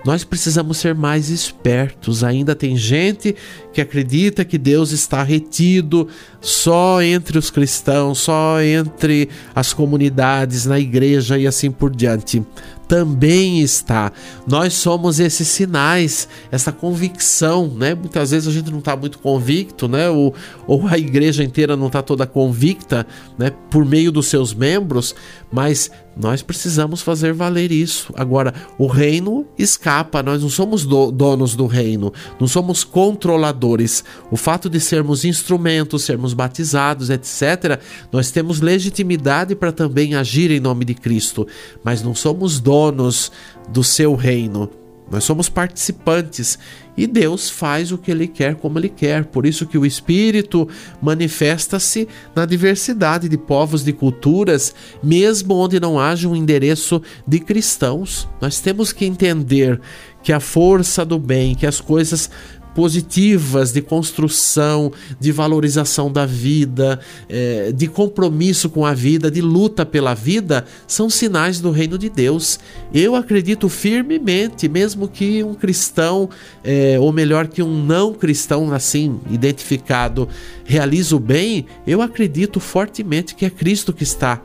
Nós 0.05 0.23
precisamos 0.23 0.77
ser 0.79 0.95
mais 0.95 1.31
espertos. 1.31 2.23
Ainda 2.23 2.55
tem 2.55 2.77
gente 2.77 3.35
que 3.73 3.81
acredita 3.81 4.45
que 4.45 4.57
Deus 4.57 4.93
está 4.93 5.23
retido 5.23 6.07
só 6.41 7.03
entre 7.03 7.37
os 7.37 7.51
cristãos, 7.51 8.19
só 8.19 8.63
entre 8.63 9.29
as 9.53 9.73
comunidades, 9.73 10.65
na 10.65 10.79
igreja 10.79 11.37
e 11.37 11.47
assim 11.47 11.73
por 11.73 11.91
diante 11.91 12.41
também 12.89 13.61
está. 13.61 14.13
Nós 14.47 14.75
somos 14.75 15.19
esses 15.21 15.49
sinais, 15.49 16.29
essa 16.51 16.71
convicção, 16.73 17.69
né? 17.69 17.95
Muitas 17.95 18.31
vezes 18.31 18.49
a 18.49 18.53
gente 18.53 18.71
não 18.71 18.79
está 18.79 18.97
muito 18.97 19.19
convicto, 19.19 19.89
né? 19.89 20.09
Ou, 20.09 20.35
ou 20.67 20.87
a 20.87 20.99
igreja 20.99 21.43
inteira 21.43 21.77
não 21.77 21.89
está 21.89 22.03
toda 22.03 22.27
convicta, 22.27 23.07
né? 23.39 23.51
Por 23.71 23.85
meio 23.85 24.13
dos 24.13 24.27
seus 24.27 24.55
membros, 24.55 25.15
mas 25.51 25.91
nós 26.17 26.41
precisamos 26.41 27.03
fazer 27.03 27.35
valer 27.35 27.71
isso. 27.71 28.11
Agora, 28.17 28.55
o 28.79 28.87
reino 28.87 29.47
escapa, 29.59 30.23
nós 30.23 30.43
não 30.43 30.49
somos 30.49 30.87
do, 30.87 31.11
donos 31.11 31.55
do 31.55 31.67
reino, 31.67 32.11
não 32.41 32.49
somos 32.49 32.83
controladores. 32.83 34.03
O 34.31 34.37
fato 34.37 34.71
de 34.71 34.81
sermos 34.81 35.27
instrumentos, 35.27 36.05
sermos 36.05 36.33
batizados, 36.33 37.11
etc., 37.11 37.79
nós 38.11 38.31
temos 38.31 38.61
legitimidade 38.61 39.55
para 39.55 39.71
também 39.71 40.15
agir 40.15 40.51
em 40.51 40.59
nome 40.59 40.87
de 40.87 40.95
Cristo, 40.95 41.47
mas 41.85 42.03
não 42.03 42.15
somos 42.15 42.61
donos 42.77 43.33
do 43.71 43.83
seu 43.83 44.15
reino. 44.15 44.69
Nós 45.11 45.25
somos 45.25 45.49
participantes 45.49 46.59
e 46.97 47.07
Deus 47.07 47.49
faz 47.49 47.93
o 47.93 47.97
que 47.97 48.11
ele 48.11 48.27
quer 48.27 48.57
como 48.57 48.79
ele 48.79 48.89
quer. 48.89 49.25
Por 49.25 49.47
isso 49.47 49.65
que 49.65 49.79
o 49.79 49.87
espírito 49.87 50.69
manifesta-se 51.01 52.09
na 52.35 52.45
diversidade 52.45 53.29
de 53.29 53.39
povos, 53.39 53.85
de 53.85 53.93
culturas, 53.93 54.75
mesmo 55.03 55.55
onde 55.55 55.79
não 55.79 55.99
haja 55.99 56.29
um 56.29 56.37
endereço 56.37 57.01
de 57.27 57.39
cristãos. 57.39 58.29
Nós 58.41 58.61
temos 58.61 58.93
que 58.93 59.07
entender 59.07 59.81
que 60.23 60.33
a 60.33 60.41
força 60.41 61.05
do 61.05 61.21
bem, 61.21 61.55
que 61.55 61.67
as 61.67 61.81
coisas 61.81 62.29
positivas 62.77 63.73
de 63.73 63.81
construção, 63.81 64.93
de 65.19 65.33
valorização 65.33 66.13
da 66.13 66.27
vida, 66.27 67.01
é, 67.27 67.73
de 67.73 67.87
compromisso 67.89 68.69
com 68.69 68.85
a 68.85 68.93
vida, 68.93 69.31
de 69.31 69.41
luta 69.41 69.87
pela 69.87 70.13
vida, 70.13 70.67
são 70.87 71.09
sinais 71.09 71.59
do 71.59 71.71
reino 71.71 71.97
de 71.97 72.11
Deus. 72.11 72.61
Eu 72.93 73.17
acredito 73.17 73.71
firmemente, 73.71 74.69
mesmo 74.69 75.09
que 75.09 75.43
um 75.43 75.55
cristão, 75.55 76.29
é, 76.63 76.99
ou 77.01 77.11
melhor, 77.15 77.49
que 77.49 77.63
um 77.63 77.83
não 77.83 78.13
cristão 78.13 78.71
assim 78.71 79.19
identificado, 79.31 80.29
realize 80.63 81.15
o 81.15 81.19
bem, 81.19 81.65
eu 81.87 82.03
acredito 82.03 82.61
fortemente 82.61 83.35
que 83.35 83.47
é 83.47 83.51
Cristo 83.51 83.91
que 83.91 84.03
está 84.03 84.43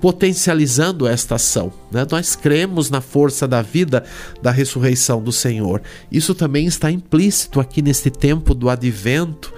potencializando 0.00 1.06
esta 1.06 1.36
ação. 1.36 1.72
Né? 1.90 2.06
Nós 2.10 2.36
cremos 2.36 2.90
na 2.90 3.00
força 3.00 3.46
da 3.46 3.62
vida 3.62 4.04
da 4.40 4.50
ressurreição 4.50 5.22
do 5.22 5.32
Senhor. 5.32 5.82
Isso 6.10 6.34
também 6.34 6.66
está 6.66 6.90
implícito 6.90 7.60
aqui 7.60 7.82
neste 7.82 8.10
tempo 8.10 8.54
do 8.54 8.68
advento. 8.68 9.52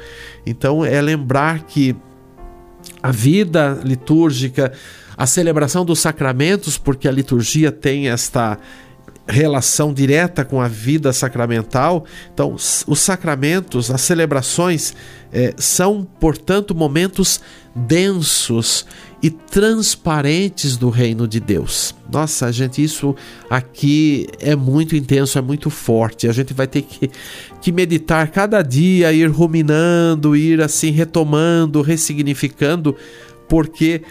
Então, 0.46 0.84
é 0.84 1.00
lembrar 1.00 1.64
que 1.64 1.96
a 3.02 3.10
vida 3.10 3.80
litúrgica, 3.84 4.72
a 5.16 5.26
celebração 5.26 5.84
dos 5.84 6.00
sacramentos, 6.00 6.78
porque 6.78 7.08
a 7.08 7.12
liturgia 7.12 7.70
tem 7.70 8.08
esta 8.08 8.58
relação 9.26 9.92
direta 9.92 10.44
com 10.44 10.60
a 10.60 10.68
vida 10.68 11.12
sacramental. 11.12 12.04
Então, 12.32 12.54
os 12.54 12.98
sacramentos, 12.98 13.90
as 13.90 14.02
celebrações, 14.02 14.94
é, 15.32 15.54
são, 15.56 16.06
portanto, 16.20 16.74
momentos 16.74 17.40
densos 17.74 18.86
e 19.24 19.30
transparentes 19.30 20.76
do 20.76 20.90
reino 20.90 21.26
de 21.26 21.40
Deus. 21.40 21.94
Nossa, 22.12 22.52
gente, 22.52 22.84
isso 22.84 23.16
aqui 23.48 24.26
é 24.38 24.54
muito 24.54 24.94
intenso, 24.94 25.38
é 25.38 25.40
muito 25.40 25.70
forte. 25.70 26.28
A 26.28 26.32
gente 26.32 26.52
vai 26.52 26.66
ter 26.66 26.82
que, 26.82 27.10
que 27.58 27.72
meditar 27.72 28.28
cada 28.28 28.60
dia, 28.60 29.14
ir 29.14 29.30
ruminando, 29.30 30.36
ir 30.36 30.60
assim 30.60 30.90
retomando, 30.90 31.80
ressignificando, 31.80 32.94
porque 33.48 34.02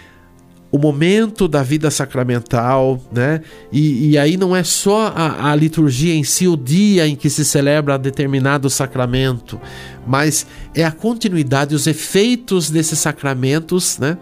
o 0.68 0.78
momento 0.78 1.46
da 1.46 1.62
vida 1.62 1.92
sacramental, 1.92 3.00
né? 3.12 3.40
E, 3.70 4.10
e 4.10 4.18
aí 4.18 4.36
não 4.36 4.56
é 4.56 4.64
só 4.64 5.12
a, 5.14 5.52
a, 5.52 5.54
liturgia 5.54 6.12
em 6.12 6.24
si, 6.24 6.48
o 6.48 6.56
dia 6.56 7.06
em 7.06 7.14
que 7.14 7.30
se 7.30 7.44
celebra 7.44 7.96
determinado 7.96 8.68
sacramento, 8.68 9.60
mas 10.04 10.44
é 10.74 10.84
a 10.84 10.90
continuidade, 10.90 11.72
os 11.72 11.86
efeitos 11.86 12.68
desses 12.68 12.98
sacramentos, 12.98 13.96
né? 13.98 14.18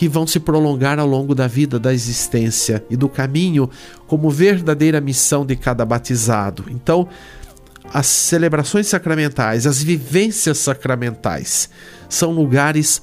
Que 0.00 0.08
vão 0.08 0.26
se 0.26 0.40
prolongar 0.40 0.98
ao 0.98 1.06
longo 1.06 1.34
da 1.34 1.46
vida, 1.46 1.78
da 1.78 1.92
existência 1.92 2.82
e 2.88 2.96
do 2.96 3.06
caminho, 3.06 3.68
como 4.06 4.30
verdadeira 4.30 4.98
missão 4.98 5.44
de 5.44 5.54
cada 5.54 5.84
batizado. 5.84 6.64
Então, 6.70 7.06
as 7.92 8.06
celebrações 8.06 8.86
sacramentais, 8.86 9.66
as 9.66 9.82
vivências 9.82 10.56
sacramentais, 10.56 11.68
são 12.08 12.32
lugares 12.32 13.02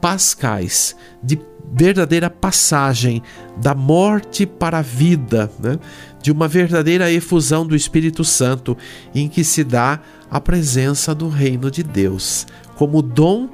pascais 0.00 0.96
de 1.22 1.38
verdadeira 1.70 2.30
passagem 2.30 3.22
da 3.58 3.74
morte 3.74 4.46
para 4.46 4.78
a 4.78 4.82
vida, 4.82 5.50
né? 5.62 5.78
de 6.22 6.32
uma 6.32 6.48
verdadeira 6.48 7.12
efusão 7.12 7.66
do 7.66 7.76
Espírito 7.76 8.24
Santo, 8.24 8.74
em 9.14 9.28
que 9.28 9.44
se 9.44 9.62
dá 9.62 10.00
a 10.30 10.40
presença 10.40 11.14
do 11.14 11.28
reino 11.28 11.70
de 11.70 11.82
Deus, 11.82 12.46
como 12.74 13.02
dom, 13.02 13.50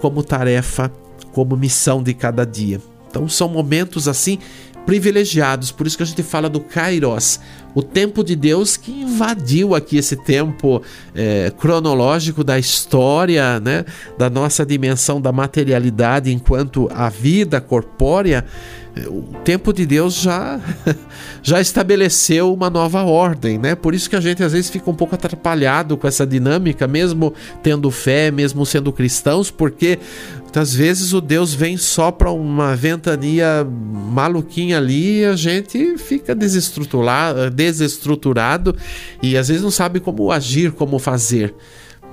como 0.00 0.22
tarefa, 0.22 0.92
como 1.36 1.54
missão 1.54 2.02
de 2.02 2.14
cada 2.14 2.46
dia. 2.46 2.80
Então 3.10 3.28
são 3.28 3.46
momentos 3.46 4.08
assim 4.08 4.38
privilegiados, 4.86 5.70
por 5.70 5.86
isso 5.86 5.94
que 5.94 6.02
a 6.02 6.06
gente 6.06 6.22
fala 6.22 6.48
do 6.48 6.60
Kairos, 6.60 7.38
o 7.74 7.82
tempo 7.82 8.24
de 8.24 8.34
Deus 8.34 8.74
que 8.78 8.90
invadiu 8.90 9.74
aqui 9.74 9.98
esse 9.98 10.16
tempo 10.16 10.80
é, 11.14 11.52
cronológico 11.58 12.42
da 12.42 12.58
história, 12.58 13.60
né, 13.60 13.84
da 14.16 14.30
nossa 14.30 14.64
dimensão 14.64 15.20
da 15.20 15.30
materialidade 15.30 16.32
enquanto 16.32 16.88
a 16.94 17.10
vida 17.10 17.60
corpórea 17.60 18.42
o 19.08 19.22
tempo 19.44 19.72
de 19.72 19.84
Deus 19.84 20.14
já 20.14 20.58
já 21.42 21.60
estabeleceu 21.60 22.52
uma 22.52 22.70
nova 22.70 23.02
ordem, 23.02 23.58
né? 23.58 23.74
Por 23.74 23.94
isso 23.94 24.08
que 24.08 24.16
a 24.16 24.20
gente 24.20 24.42
às 24.42 24.52
vezes 24.52 24.70
fica 24.70 24.90
um 24.90 24.94
pouco 24.94 25.14
atrapalhado 25.14 25.96
com 25.96 26.08
essa 26.08 26.26
dinâmica, 26.26 26.86
mesmo 26.86 27.34
tendo 27.62 27.90
fé, 27.90 28.30
mesmo 28.30 28.64
sendo 28.64 28.92
cristãos, 28.92 29.50
porque 29.50 29.98
muitas 30.42 30.74
vezes 30.74 31.12
o 31.12 31.20
Deus 31.20 31.52
vem 31.52 31.76
só 31.76 32.10
para 32.10 32.30
uma 32.30 32.74
ventania 32.74 33.66
maluquinha 33.68 34.78
ali 34.78 35.20
e 35.20 35.24
a 35.24 35.36
gente 35.36 35.98
fica 35.98 36.34
desestruturado, 36.34 37.50
desestruturado 37.50 38.74
e 39.22 39.36
às 39.36 39.48
vezes 39.48 39.62
não 39.62 39.70
sabe 39.70 40.00
como 40.00 40.32
agir, 40.32 40.72
como 40.72 40.98
fazer 40.98 41.54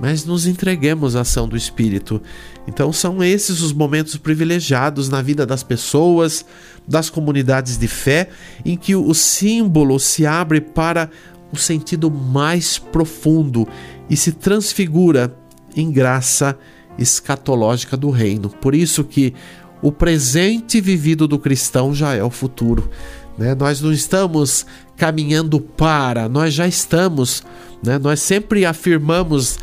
mas 0.00 0.24
nos 0.24 0.46
entreguemos 0.46 1.16
à 1.16 1.20
ação 1.20 1.48
do 1.48 1.56
Espírito. 1.56 2.20
Então, 2.66 2.92
são 2.92 3.22
esses 3.22 3.60
os 3.60 3.72
momentos 3.72 4.16
privilegiados 4.16 5.08
na 5.08 5.22
vida 5.22 5.46
das 5.46 5.62
pessoas, 5.62 6.44
das 6.86 7.08
comunidades 7.08 7.76
de 7.76 7.88
fé, 7.88 8.28
em 8.64 8.76
que 8.76 8.94
o 8.96 9.14
símbolo 9.14 9.98
se 9.98 10.26
abre 10.26 10.60
para 10.60 11.10
um 11.52 11.56
sentido 11.56 12.10
mais 12.10 12.78
profundo 12.78 13.66
e 14.10 14.16
se 14.16 14.32
transfigura 14.32 15.34
em 15.76 15.90
graça 15.90 16.58
escatológica 16.98 17.96
do 17.96 18.10
reino. 18.10 18.48
Por 18.48 18.74
isso 18.74 19.04
que 19.04 19.34
o 19.82 19.92
presente 19.92 20.80
vivido 20.80 21.28
do 21.28 21.38
cristão 21.38 21.94
já 21.94 22.14
é 22.14 22.22
o 22.22 22.30
futuro. 22.30 22.90
Né? 23.36 23.54
Nós 23.54 23.80
não 23.80 23.92
estamos 23.92 24.66
caminhando 24.96 25.60
para, 25.60 26.28
nós 26.28 26.54
já 26.54 26.66
estamos. 26.66 27.42
Né? 27.82 27.98
Nós 27.98 28.20
sempre 28.20 28.64
afirmamos 28.64 29.58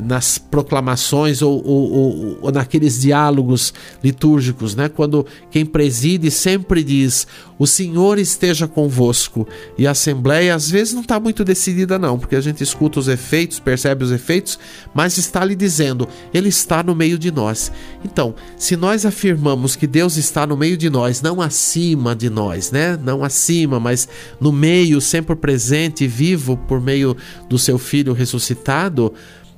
nas 0.00 0.38
proclamações 0.38 1.42
ou, 1.42 1.64
ou, 1.64 1.92
ou, 1.92 2.38
ou, 2.42 2.52
naqueles 2.52 3.00
diálogos 3.00 3.74
litúrgicos, 4.02 4.74
né? 4.74 4.88
Quando 4.88 5.26
quem 5.50 5.66
preside 5.66 6.30
sempre 6.30 6.82
diz: 6.82 7.26
"O 7.58 7.66
Senhor 7.66 8.18
esteja 8.18 8.66
convosco", 8.66 9.46
e 9.76 9.86
a 9.86 9.90
assembleia 9.90 10.54
às 10.54 10.70
vezes 10.70 10.94
não 10.94 11.02
está 11.02 11.20
muito 11.20 11.44
decidida 11.44 11.98
não, 11.98 12.18
porque 12.18 12.36
a 12.36 12.40
gente 12.40 12.62
escuta 12.62 12.98
os 12.98 13.08
efeitos, 13.08 13.60
percebe 13.60 14.04
os 14.04 14.10
efeitos, 14.10 14.58
mas 14.94 15.18
está 15.18 15.44
lhe 15.44 15.54
dizendo: 15.54 16.08
Ele 16.32 16.48
está 16.48 16.82
no 16.82 16.94
meio 16.94 17.18
de 17.18 17.30
nós. 17.30 17.70
Então, 18.04 18.34
se 18.56 18.76
nós 18.76 19.04
afirmamos 19.04 19.76
que 19.76 19.86
Deus 19.86 20.16
está 20.16 20.46
no 20.46 20.56
meio 20.56 20.76
de 20.76 20.88
nós, 20.88 21.20
não 21.20 21.40
acima 21.40 22.14
de 22.14 22.30
nós, 22.30 22.70
né? 22.70 22.98
Não 23.02 23.24
acima, 23.24 23.78
mas 23.78 24.08
no 24.40 24.52
meio, 24.52 25.00
sempre 25.00 25.36
presente 25.36 26.04
e 26.04 26.08
vivo 26.08 26.56
por 26.56 26.80
meio 26.80 27.16
do 27.48 27.58
seu 27.58 27.78
Filho 27.78 28.12
ressuscitado 28.12 29.12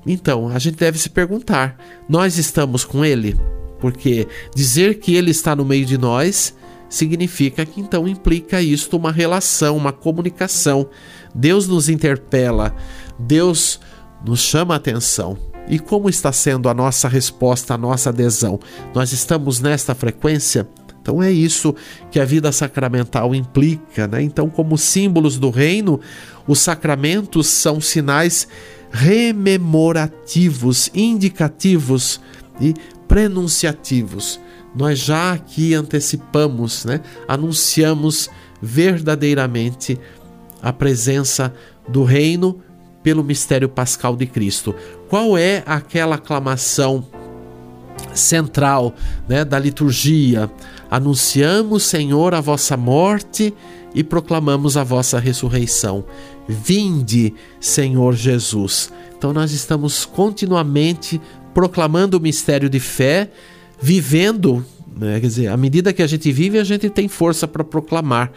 então, 0.07 0.49
a 0.49 0.59
gente 0.59 0.77
deve 0.77 0.99
se 0.99 1.09
perguntar: 1.09 1.77
nós 2.09 2.39
estamos 2.39 2.85
com 2.85 3.05
Ele? 3.05 3.39
Porque 3.81 4.27
dizer 4.55 4.99
que 4.99 5.15
Ele 5.15 5.31
está 5.31 5.55
no 5.55 5.65
meio 5.65 5.87
de 5.87 5.99
nós 5.99 6.55
significa 6.89 7.67
que 7.67 7.81
então 7.81 8.07
implica 8.07 8.63
isto 8.63 8.97
uma 8.97 9.11
relação, 9.11 9.77
uma 9.77 9.93
comunicação. 9.93 10.89
Deus 11.35 11.67
nos 11.67 11.89
interpela, 11.89 12.75
Deus 13.19 13.81
nos 14.25 14.41
chama 14.41 14.75
a 14.75 14.77
atenção. 14.77 15.37
E 15.69 15.79
como 15.79 16.11
está 16.11 16.31
sendo 16.31 16.69
a 16.69 16.75
nossa 16.75 17.09
resposta, 17.09 17.75
a 17.75 17.79
nossa 17.79 18.11
adesão? 18.11 18.61
Nós 18.95 19.13
estamos 19.13 19.61
nesta 19.61 19.95
frequência? 19.95 20.69
Então 21.01 21.23
é 21.23 21.31
isso 21.31 21.75
que 22.11 22.21
a 22.21 22.25
vida 22.25 22.51
sacramental 22.53 23.35
implica, 23.35 24.07
né? 24.07 24.23
Então, 24.23 24.49
como 24.49 24.79
símbolos 24.79 25.39
do 25.39 25.51
reino, 25.51 26.01
os 26.47 26.61
sacramentos 26.61 27.47
são 27.47 27.79
sinais 27.81 28.49
rememorativos, 28.95 30.89
indicativos 30.95 32.21
e 32.61 32.73
prenunciativos. 33.09 34.41
Nós 34.73 35.01
já 35.01 35.33
aqui 35.33 35.75
antecipamos, 35.75 36.85
né? 36.85 37.01
anunciamos 37.27 38.31
verdadeiramente 38.63 39.99
a 40.63 40.73
presença 40.73 41.53
do 41.89 42.05
reino 42.05 42.61
pelo 43.03 43.25
mistério 43.25 43.69
pascal 43.69 44.17
de 44.17 44.27
Cristo. 44.27 44.73
Qual 45.09 45.37
é 45.37 45.65
aquela 45.67 46.15
aclamação 46.15 47.05
central 48.15 48.95
né, 49.29 49.45
da 49.45 49.59
liturgia? 49.59 50.51
Anunciamos, 50.91 51.83
Senhor, 51.83 52.35
a 52.35 52.41
vossa 52.41 52.77
morte 52.77 53.53
e 53.95 54.03
proclamamos 54.03 54.77
a 54.77 54.85
vossa 54.85 55.19
ressurreição. 55.19 56.05
Vinde, 56.49 57.35
Senhor 57.61 58.15
Jesus. 58.15 58.93
Então 59.17 59.33
nós 59.33 59.53
estamos 59.53 60.05
continuamente 60.05 61.21
proclamando 61.55 62.19
o 62.19 62.21
mistério 62.21 62.69
de 62.69 62.81
fé, 62.81 63.31
vivendo, 63.81 64.65
né? 64.99 65.21
quer 65.21 65.27
dizer, 65.27 65.49
à 65.49 65.57
medida 65.57 65.93
que 65.93 66.03
a 66.03 66.07
gente 66.07 66.31
vive, 66.33 66.59
a 66.59 66.65
gente 66.65 66.91
tem 66.91 67.09
força 67.09 67.47
para 67.47 67.63
proclamar. 67.63 68.33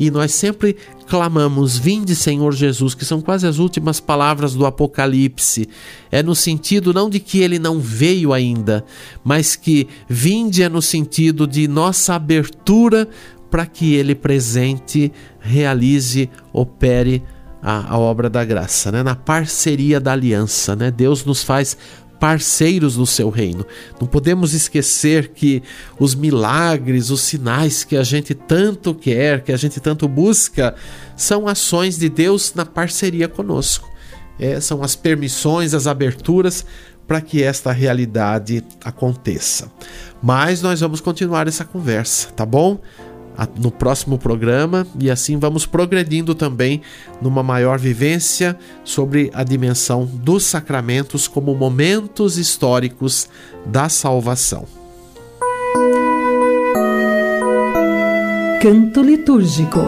E 0.00 0.10
nós 0.10 0.32
sempre 0.32 0.74
clamamos: 1.06 1.76
Vinde, 1.76 2.16
Senhor 2.16 2.52
Jesus, 2.54 2.94
que 2.94 3.04
são 3.04 3.20
quase 3.20 3.46
as 3.46 3.58
últimas 3.58 4.00
palavras 4.00 4.54
do 4.54 4.64
Apocalipse. 4.64 5.68
É 6.10 6.22
no 6.22 6.34
sentido 6.34 6.94
não 6.94 7.10
de 7.10 7.20
que 7.20 7.40
ele 7.40 7.58
não 7.58 7.78
veio 7.78 8.32
ainda, 8.32 8.82
mas 9.22 9.54
que 9.54 9.86
vinde 10.08 10.62
é 10.62 10.70
no 10.70 10.80
sentido 10.80 11.46
de 11.46 11.68
nossa 11.68 12.14
abertura 12.14 13.06
para 13.50 13.66
que 13.66 13.94
ele 13.94 14.14
presente, 14.14 15.12
realize, 15.38 16.30
opere 16.50 17.22
a, 17.60 17.94
a, 17.94 17.98
obra 17.98 18.30
da 18.30 18.44
graça, 18.44 18.90
né? 18.90 19.02
na 19.02 19.14
parceria 19.14 20.00
da 20.00 20.12
aliança. 20.12 20.74
Né? 20.74 20.90
Deus 20.90 21.24
nos 21.24 21.42
faz 21.42 21.76
parceiros 22.20 22.96
do 22.96 23.06
seu 23.06 23.30
reino. 23.30 23.66
Não 23.98 24.06
podemos 24.06 24.52
esquecer 24.52 25.28
que 25.28 25.62
os 25.98 26.14
milagres, 26.14 27.08
os 27.10 27.22
sinais 27.22 27.82
que 27.82 27.96
a 27.96 28.02
gente 28.02 28.34
tanto 28.34 28.94
quer, 28.94 29.42
que 29.42 29.50
a 29.50 29.56
gente 29.56 29.80
tanto 29.80 30.06
busca, 30.06 30.74
são 31.16 31.48
ações 31.48 31.98
de 31.98 32.10
Deus 32.10 32.52
na 32.54 32.66
parceria 32.66 33.26
conosco. 33.26 33.88
É, 34.38 34.60
são 34.60 34.82
as 34.82 34.94
permissões, 34.94 35.74
as 35.74 35.86
aberturas 35.86 36.64
para 37.06 37.20
que 37.20 37.42
esta 37.42 37.72
realidade 37.72 38.62
aconteça. 38.84 39.70
Mas 40.22 40.62
nós 40.62 40.80
vamos 40.80 41.00
continuar 41.00 41.48
essa 41.48 41.64
conversa, 41.64 42.28
tá 42.28 42.46
bom? 42.46 42.80
No 43.58 43.70
próximo 43.70 44.18
programa 44.18 44.86
e 44.98 45.10
assim 45.10 45.38
vamos 45.38 45.66
progredindo 45.66 46.34
também 46.34 46.82
numa 47.20 47.42
maior 47.42 47.78
vivência 47.78 48.56
sobre 48.84 49.30
a 49.34 49.42
dimensão 49.42 50.04
dos 50.04 50.44
sacramentos 50.44 51.26
como 51.26 51.54
momentos 51.54 52.36
históricos 52.38 53.28
da 53.66 53.88
salvação. 53.88 54.66
Canto 58.60 59.02
litúrgico. 59.02 59.80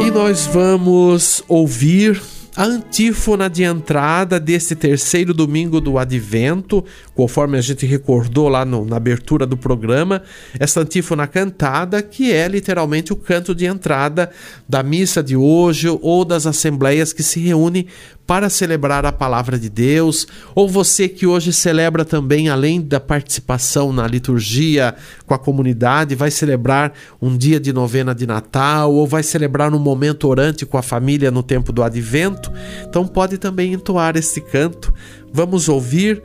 E 0.00 0.10
nós 0.10 0.46
vamos 0.46 1.42
ouvir 1.46 2.18
a 2.58 2.64
antífona 2.64 3.48
de 3.48 3.62
entrada 3.62 4.40
desse 4.40 4.74
terceiro 4.74 5.32
domingo 5.32 5.80
do 5.80 5.96
Advento, 5.96 6.84
conforme 7.14 7.56
a 7.56 7.60
gente 7.60 7.86
recordou 7.86 8.48
lá 8.48 8.64
no, 8.64 8.84
na 8.84 8.96
abertura 8.96 9.46
do 9.46 9.56
programa, 9.56 10.24
essa 10.58 10.80
antífona 10.80 11.28
cantada, 11.28 12.02
que 12.02 12.32
é 12.32 12.48
literalmente 12.48 13.12
o 13.12 13.16
canto 13.16 13.54
de 13.54 13.64
entrada 13.64 14.32
da 14.68 14.82
missa 14.82 15.22
de 15.22 15.36
hoje 15.36 15.88
ou 16.02 16.24
das 16.24 16.46
assembleias 16.46 17.12
que 17.12 17.22
se 17.22 17.38
reúnem 17.38 17.86
para 18.28 18.50
celebrar 18.50 19.06
a 19.06 19.10
palavra 19.10 19.58
de 19.58 19.70
Deus, 19.70 20.26
ou 20.54 20.68
você 20.68 21.08
que 21.08 21.26
hoje 21.26 21.50
celebra 21.50 22.04
também, 22.04 22.50
além 22.50 22.78
da 22.78 23.00
participação 23.00 23.90
na 23.90 24.06
liturgia 24.06 24.94
com 25.24 25.32
a 25.32 25.38
comunidade, 25.38 26.14
vai 26.14 26.30
celebrar 26.30 26.92
um 27.22 27.34
dia 27.34 27.58
de 27.58 27.72
novena 27.72 28.14
de 28.14 28.26
Natal, 28.26 28.92
ou 28.92 29.06
vai 29.06 29.22
celebrar 29.22 29.72
um 29.72 29.78
momento 29.78 30.28
orante 30.28 30.66
com 30.66 30.76
a 30.76 30.82
família 30.82 31.30
no 31.30 31.42
tempo 31.42 31.72
do 31.72 31.82
advento, 31.82 32.52
então 32.86 33.06
pode 33.06 33.38
também 33.38 33.72
entoar 33.72 34.14
esse 34.14 34.42
canto. 34.42 34.92
Vamos 35.32 35.66
ouvir 35.66 36.22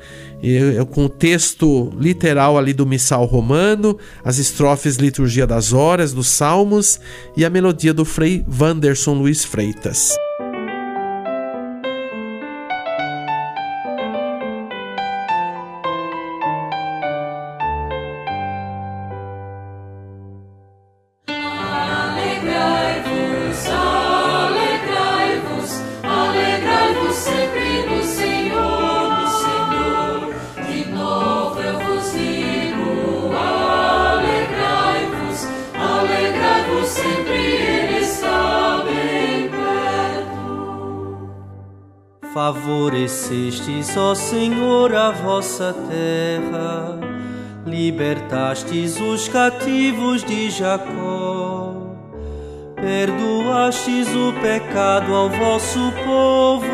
com 0.91 1.05
o 1.05 1.09
texto 1.09 1.93
literal 1.97 2.57
ali 2.57 2.73
do 2.73 2.85
Missal 2.85 3.23
Romano, 3.23 3.97
as 4.25 4.39
estrofes 4.39 4.97
Liturgia 4.97 5.47
das 5.47 5.71
Horas, 5.71 6.11
dos 6.11 6.27
Salmos 6.27 6.99
e 7.37 7.45
a 7.45 7.49
melodia 7.49 7.93
do 7.93 8.03
Frei 8.03 8.45
Wanderson 8.59 9.13
Luiz 9.13 9.45
Freitas. 9.45 10.13
Favorecestes, 42.33 43.95
ó 43.95 44.15
Senhor, 44.15 44.95
a 44.95 45.11
vossa 45.11 45.71
terra, 45.87 46.97
libertastes 47.63 48.99
os 48.99 49.27
cativos 49.27 50.23
de 50.23 50.49
Jacó, 50.49 51.75
perdoastes 52.75 54.07
o 54.15 54.33
pecado 54.41 55.13
ao 55.13 55.29
vosso 55.29 55.93
povo, 56.03 56.65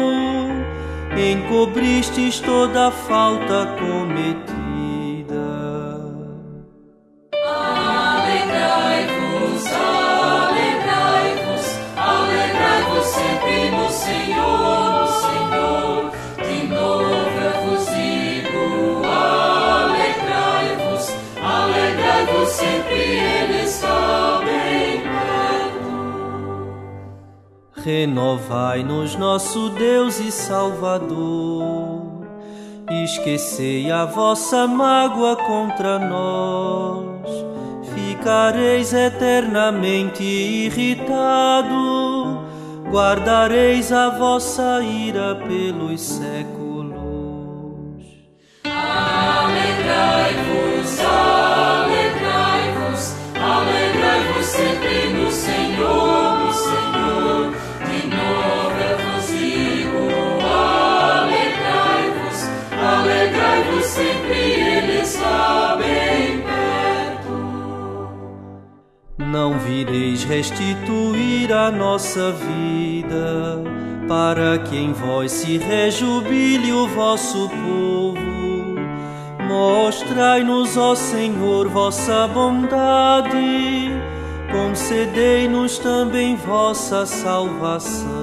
encobristes 1.18 2.40
toda 2.40 2.88
a 2.88 2.92
falta 2.92 3.68
cometida 3.78 4.39
Salvai-nos, 28.50 29.16
nosso 29.16 29.70
Deus 29.70 30.20
e 30.20 30.32
Salvador. 30.32 32.26
Esquecei 33.04 33.92
a 33.92 34.06
vossa 34.06 34.66
mágoa 34.66 35.36
contra 35.36 36.00
nós. 36.00 37.30
Ficareis 37.94 38.92
eternamente 38.92 40.24
irritado. 40.24 41.70
Guardareis 42.90 43.92
a 43.92 44.10
vossa 44.10 44.82
ira 44.82 45.36
pelos 45.36 46.02
séculos. 46.02 46.98
Alegrai-vos, 48.66 49.80
alegrai-vos, 51.86 53.14
alegrai-vos 53.36 54.46
sempre 54.48 55.10
no 55.14 55.32
Senhor, 55.32 56.40
no 56.40 56.52
Senhor 56.52 57.69
não 69.30 69.58
vireis 69.58 70.24
restituir 70.24 71.52
a 71.54 71.72
nossa 71.72 72.32
vida, 72.32 73.64
para 74.08 74.60
que 74.60 74.76
em 74.76 74.92
vós 74.92 75.32
se 75.32 75.58
rejubile 75.58 76.74
o 76.74 76.88
vosso 76.88 77.50
povo. 77.50 78.20
Mostrai-nos, 79.48 80.78
ó 80.78 80.94
Senhor, 80.94 81.68
vossa 81.70 82.28
bondade, 82.28 83.89
concedei-nos 84.52 85.78
também 85.80 86.36
vossa 86.36 87.06
salvação. 87.06 88.19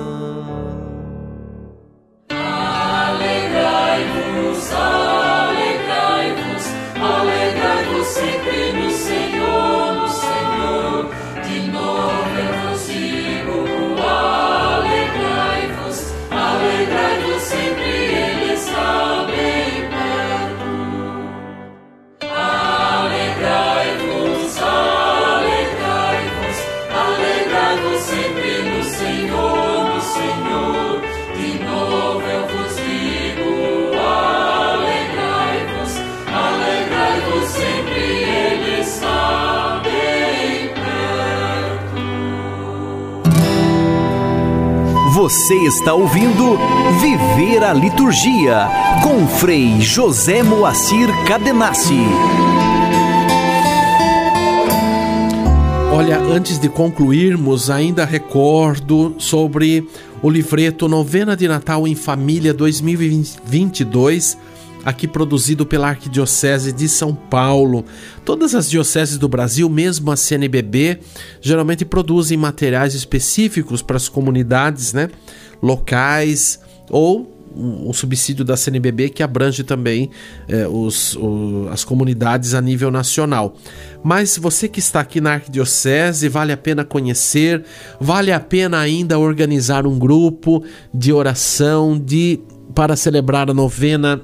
Você 45.26 45.56
está 45.56 45.92
ouvindo 45.92 46.56
Viver 47.00 47.64
a 47.64 47.72
Liturgia 47.72 48.68
com 49.02 49.26
Frei 49.26 49.80
José 49.80 50.40
Moacir 50.40 51.08
Cadenassi. 51.26 51.98
Olha, 55.92 56.20
antes 56.20 56.60
de 56.60 56.68
concluirmos, 56.68 57.70
ainda 57.70 58.04
recordo 58.04 59.16
sobre 59.18 59.88
o 60.22 60.30
livreto 60.30 60.86
Novena 60.86 61.36
de 61.36 61.48
Natal 61.48 61.88
em 61.88 61.96
Família 61.96 62.54
2022 62.54 64.38
aqui 64.86 65.08
produzido 65.08 65.66
pela 65.66 65.88
Arquidiocese 65.88 66.70
de 66.70 66.88
São 66.88 67.12
Paulo. 67.12 67.84
Todas 68.24 68.54
as 68.54 68.70
dioceses 68.70 69.18
do 69.18 69.28
Brasil, 69.28 69.68
mesmo 69.68 70.12
a 70.12 70.16
CNBB, 70.16 71.00
geralmente 71.40 71.84
produzem 71.84 72.38
materiais 72.38 72.94
específicos 72.94 73.82
para 73.82 73.96
as 73.96 74.08
comunidades 74.08 74.92
né, 74.92 75.08
locais 75.60 76.60
ou 76.88 77.34
o 77.58 77.92
subsídio 77.92 78.44
da 78.44 78.56
CNBB 78.56 79.08
que 79.08 79.22
abrange 79.22 79.64
também 79.64 80.10
eh, 80.46 80.68
os, 80.68 81.16
o, 81.16 81.68
as 81.72 81.82
comunidades 81.82 82.54
a 82.54 82.60
nível 82.60 82.90
nacional. 82.90 83.56
Mas 84.04 84.36
você 84.36 84.68
que 84.68 84.78
está 84.78 85.00
aqui 85.00 85.20
na 85.20 85.32
Arquidiocese, 85.32 86.28
vale 86.28 86.52
a 86.52 86.56
pena 86.56 86.84
conhecer, 86.84 87.64
vale 87.98 88.30
a 88.30 88.38
pena 88.38 88.78
ainda 88.78 89.18
organizar 89.18 89.86
um 89.86 89.98
grupo 89.98 90.62
de 90.92 91.12
oração 91.12 91.98
de 91.98 92.38
para 92.74 92.94
celebrar 92.94 93.48
a 93.48 93.54
novena 93.54 94.20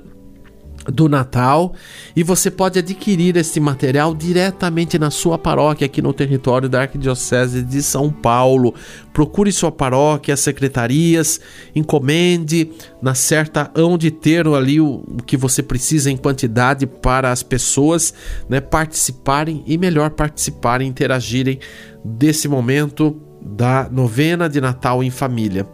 do 0.86 1.08
Natal 1.08 1.74
e 2.14 2.22
você 2.22 2.50
pode 2.50 2.78
adquirir 2.78 3.36
este 3.36 3.60
material 3.60 4.14
diretamente 4.14 4.98
na 4.98 5.10
sua 5.10 5.38
paróquia 5.38 5.86
aqui 5.86 6.02
no 6.02 6.12
território 6.12 6.68
da 6.68 6.82
Arquidiocese 6.82 7.62
de 7.62 7.82
São 7.82 8.10
Paulo. 8.10 8.74
Procure 9.12 9.52
sua 9.52 9.70
paróquia, 9.70 10.36
secretarias, 10.36 11.40
encomende 11.74 12.70
na 13.00 13.14
certa 13.14 13.70
onde 13.76 14.10
ter 14.10 14.46
ali 14.46 14.80
o, 14.80 15.04
o 15.06 15.22
que 15.24 15.36
você 15.36 15.62
precisa 15.62 16.10
em 16.10 16.16
quantidade 16.16 16.86
para 16.86 17.30
as 17.30 17.42
pessoas 17.42 18.14
né, 18.48 18.60
participarem 18.60 19.62
e 19.66 19.78
melhor 19.78 20.10
participarem, 20.10 20.88
interagirem 20.88 21.58
desse 22.04 22.48
momento 22.48 23.20
da 23.44 23.88
novena 23.90 24.48
de 24.48 24.60
Natal 24.60 25.02
em 25.02 25.10
família. 25.10 25.66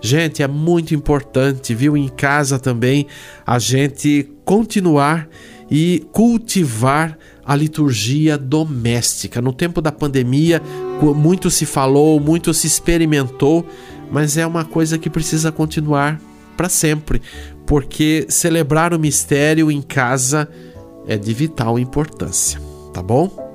Gente, 0.00 0.42
é 0.42 0.48
muito 0.48 0.94
importante, 0.94 1.74
viu? 1.74 1.96
Em 1.96 2.08
casa 2.08 2.58
também, 2.58 3.06
a 3.44 3.58
gente 3.58 4.30
continuar 4.44 5.28
e 5.70 6.06
cultivar 6.12 7.18
a 7.44 7.54
liturgia 7.54 8.38
doméstica. 8.38 9.40
No 9.40 9.52
tempo 9.52 9.80
da 9.80 9.90
pandemia, 9.92 10.62
muito 11.00 11.50
se 11.50 11.66
falou, 11.66 12.20
muito 12.20 12.54
se 12.54 12.66
experimentou, 12.66 13.66
mas 14.10 14.36
é 14.36 14.46
uma 14.46 14.64
coisa 14.64 14.98
que 14.98 15.10
precisa 15.10 15.50
continuar 15.50 16.20
para 16.56 16.68
sempre, 16.68 17.20
porque 17.66 18.26
celebrar 18.28 18.94
o 18.94 18.98
mistério 18.98 19.70
em 19.70 19.82
casa 19.82 20.48
é 21.06 21.16
de 21.16 21.34
vital 21.34 21.78
importância, 21.78 22.60
tá 22.92 23.02
bom? 23.02 23.52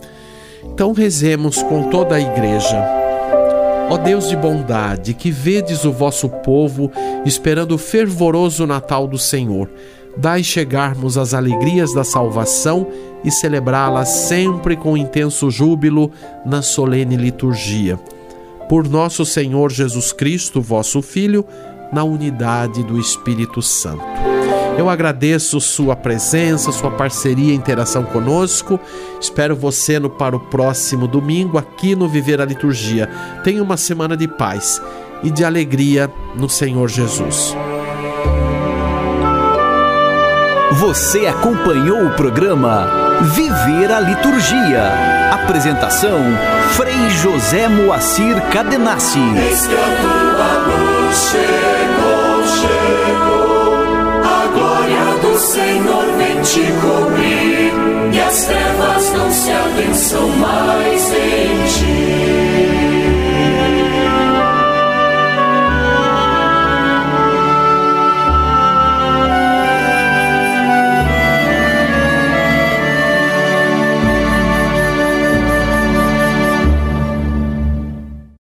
Então 0.63 0.93
rezemos 0.93 1.63
com 1.63 1.89
toda 1.89 2.15
a 2.15 2.21
igreja. 2.21 3.00
Ó 3.91 3.97
Deus 3.97 4.29
de 4.29 4.37
bondade, 4.37 5.13
que 5.13 5.29
vedes 5.29 5.83
o 5.83 5.91
vosso 5.91 6.29
povo 6.29 6.89
esperando 7.25 7.73
o 7.73 7.77
fervoroso 7.77 8.65
Natal 8.65 9.05
do 9.05 9.17
Senhor, 9.17 9.69
dai 10.15 10.45
chegarmos 10.45 11.17
às 11.17 11.33
alegrias 11.33 11.93
da 11.93 12.01
salvação 12.01 12.87
e 13.21 13.29
celebrá-las 13.29 14.07
sempre 14.07 14.77
com 14.77 14.95
intenso 14.95 15.51
júbilo 15.51 16.09
na 16.45 16.61
solene 16.61 17.17
liturgia. 17.17 17.99
Por 18.69 18.87
nosso 18.87 19.25
Senhor 19.25 19.69
Jesus 19.69 20.13
Cristo, 20.13 20.61
vosso 20.61 21.01
Filho, 21.01 21.45
na 21.91 22.03
unidade 22.03 22.83
do 22.83 22.99
Espírito 22.99 23.61
Santo. 23.61 24.03
Eu 24.77 24.89
agradeço 24.89 25.59
sua 25.59 25.95
presença, 25.95 26.71
sua 26.71 26.91
parceria 26.91 27.51
e 27.51 27.55
interação 27.55 28.03
conosco. 28.03 28.79
Espero 29.19 29.55
você 29.55 29.99
no, 29.99 30.09
para 30.09 30.35
o 30.35 30.39
próximo 30.39 31.07
domingo 31.07 31.57
aqui 31.57 31.95
no 31.95 32.07
Viver 32.07 32.41
a 32.41 32.45
Liturgia. 32.45 33.07
Tenha 33.43 33.61
uma 33.61 33.77
semana 33.77 34.15
de 34.15 34.27
paz 34.27 34.81
e 35.23 35.29
de 35.29 35.43
alegria 35.43 36.11
no 36.35 36.49
Senhor 36.49 36.87
Jesus. 36.87 37.55
Você 40.73 41.27
acompanhou 41.27 42.05
o 42.05 42.15
programa 42.15 43.19
Viver 43.35 43.91
a 43.91 43.99
Liturgia. 43.99 45.29
Apresentação: 45.31 46.19
Frei 46.71 47.09
José 47.09 47.67
Moacir 47.67 48.41
Cadenassi. 48.49 49.19
chegou, 51.11 51.70
chegou, 52.61 53.73
a 54.23 54.47
glória 54.53 55.05
do 55.21 55.37
Senhor 55.39 56.05
vem 56.17 56.41
te 56.41 56.65
cobrir, 56.81 57.73
e 58.13 58.19
as 58.19 58.45
trevas 58.45 59.13
não 59.13 59.31
se 59.31 59.51
avançam 59.51 60.27
mais 60.29 61.11
em 61.11 61.65
ti. 61.67 62.40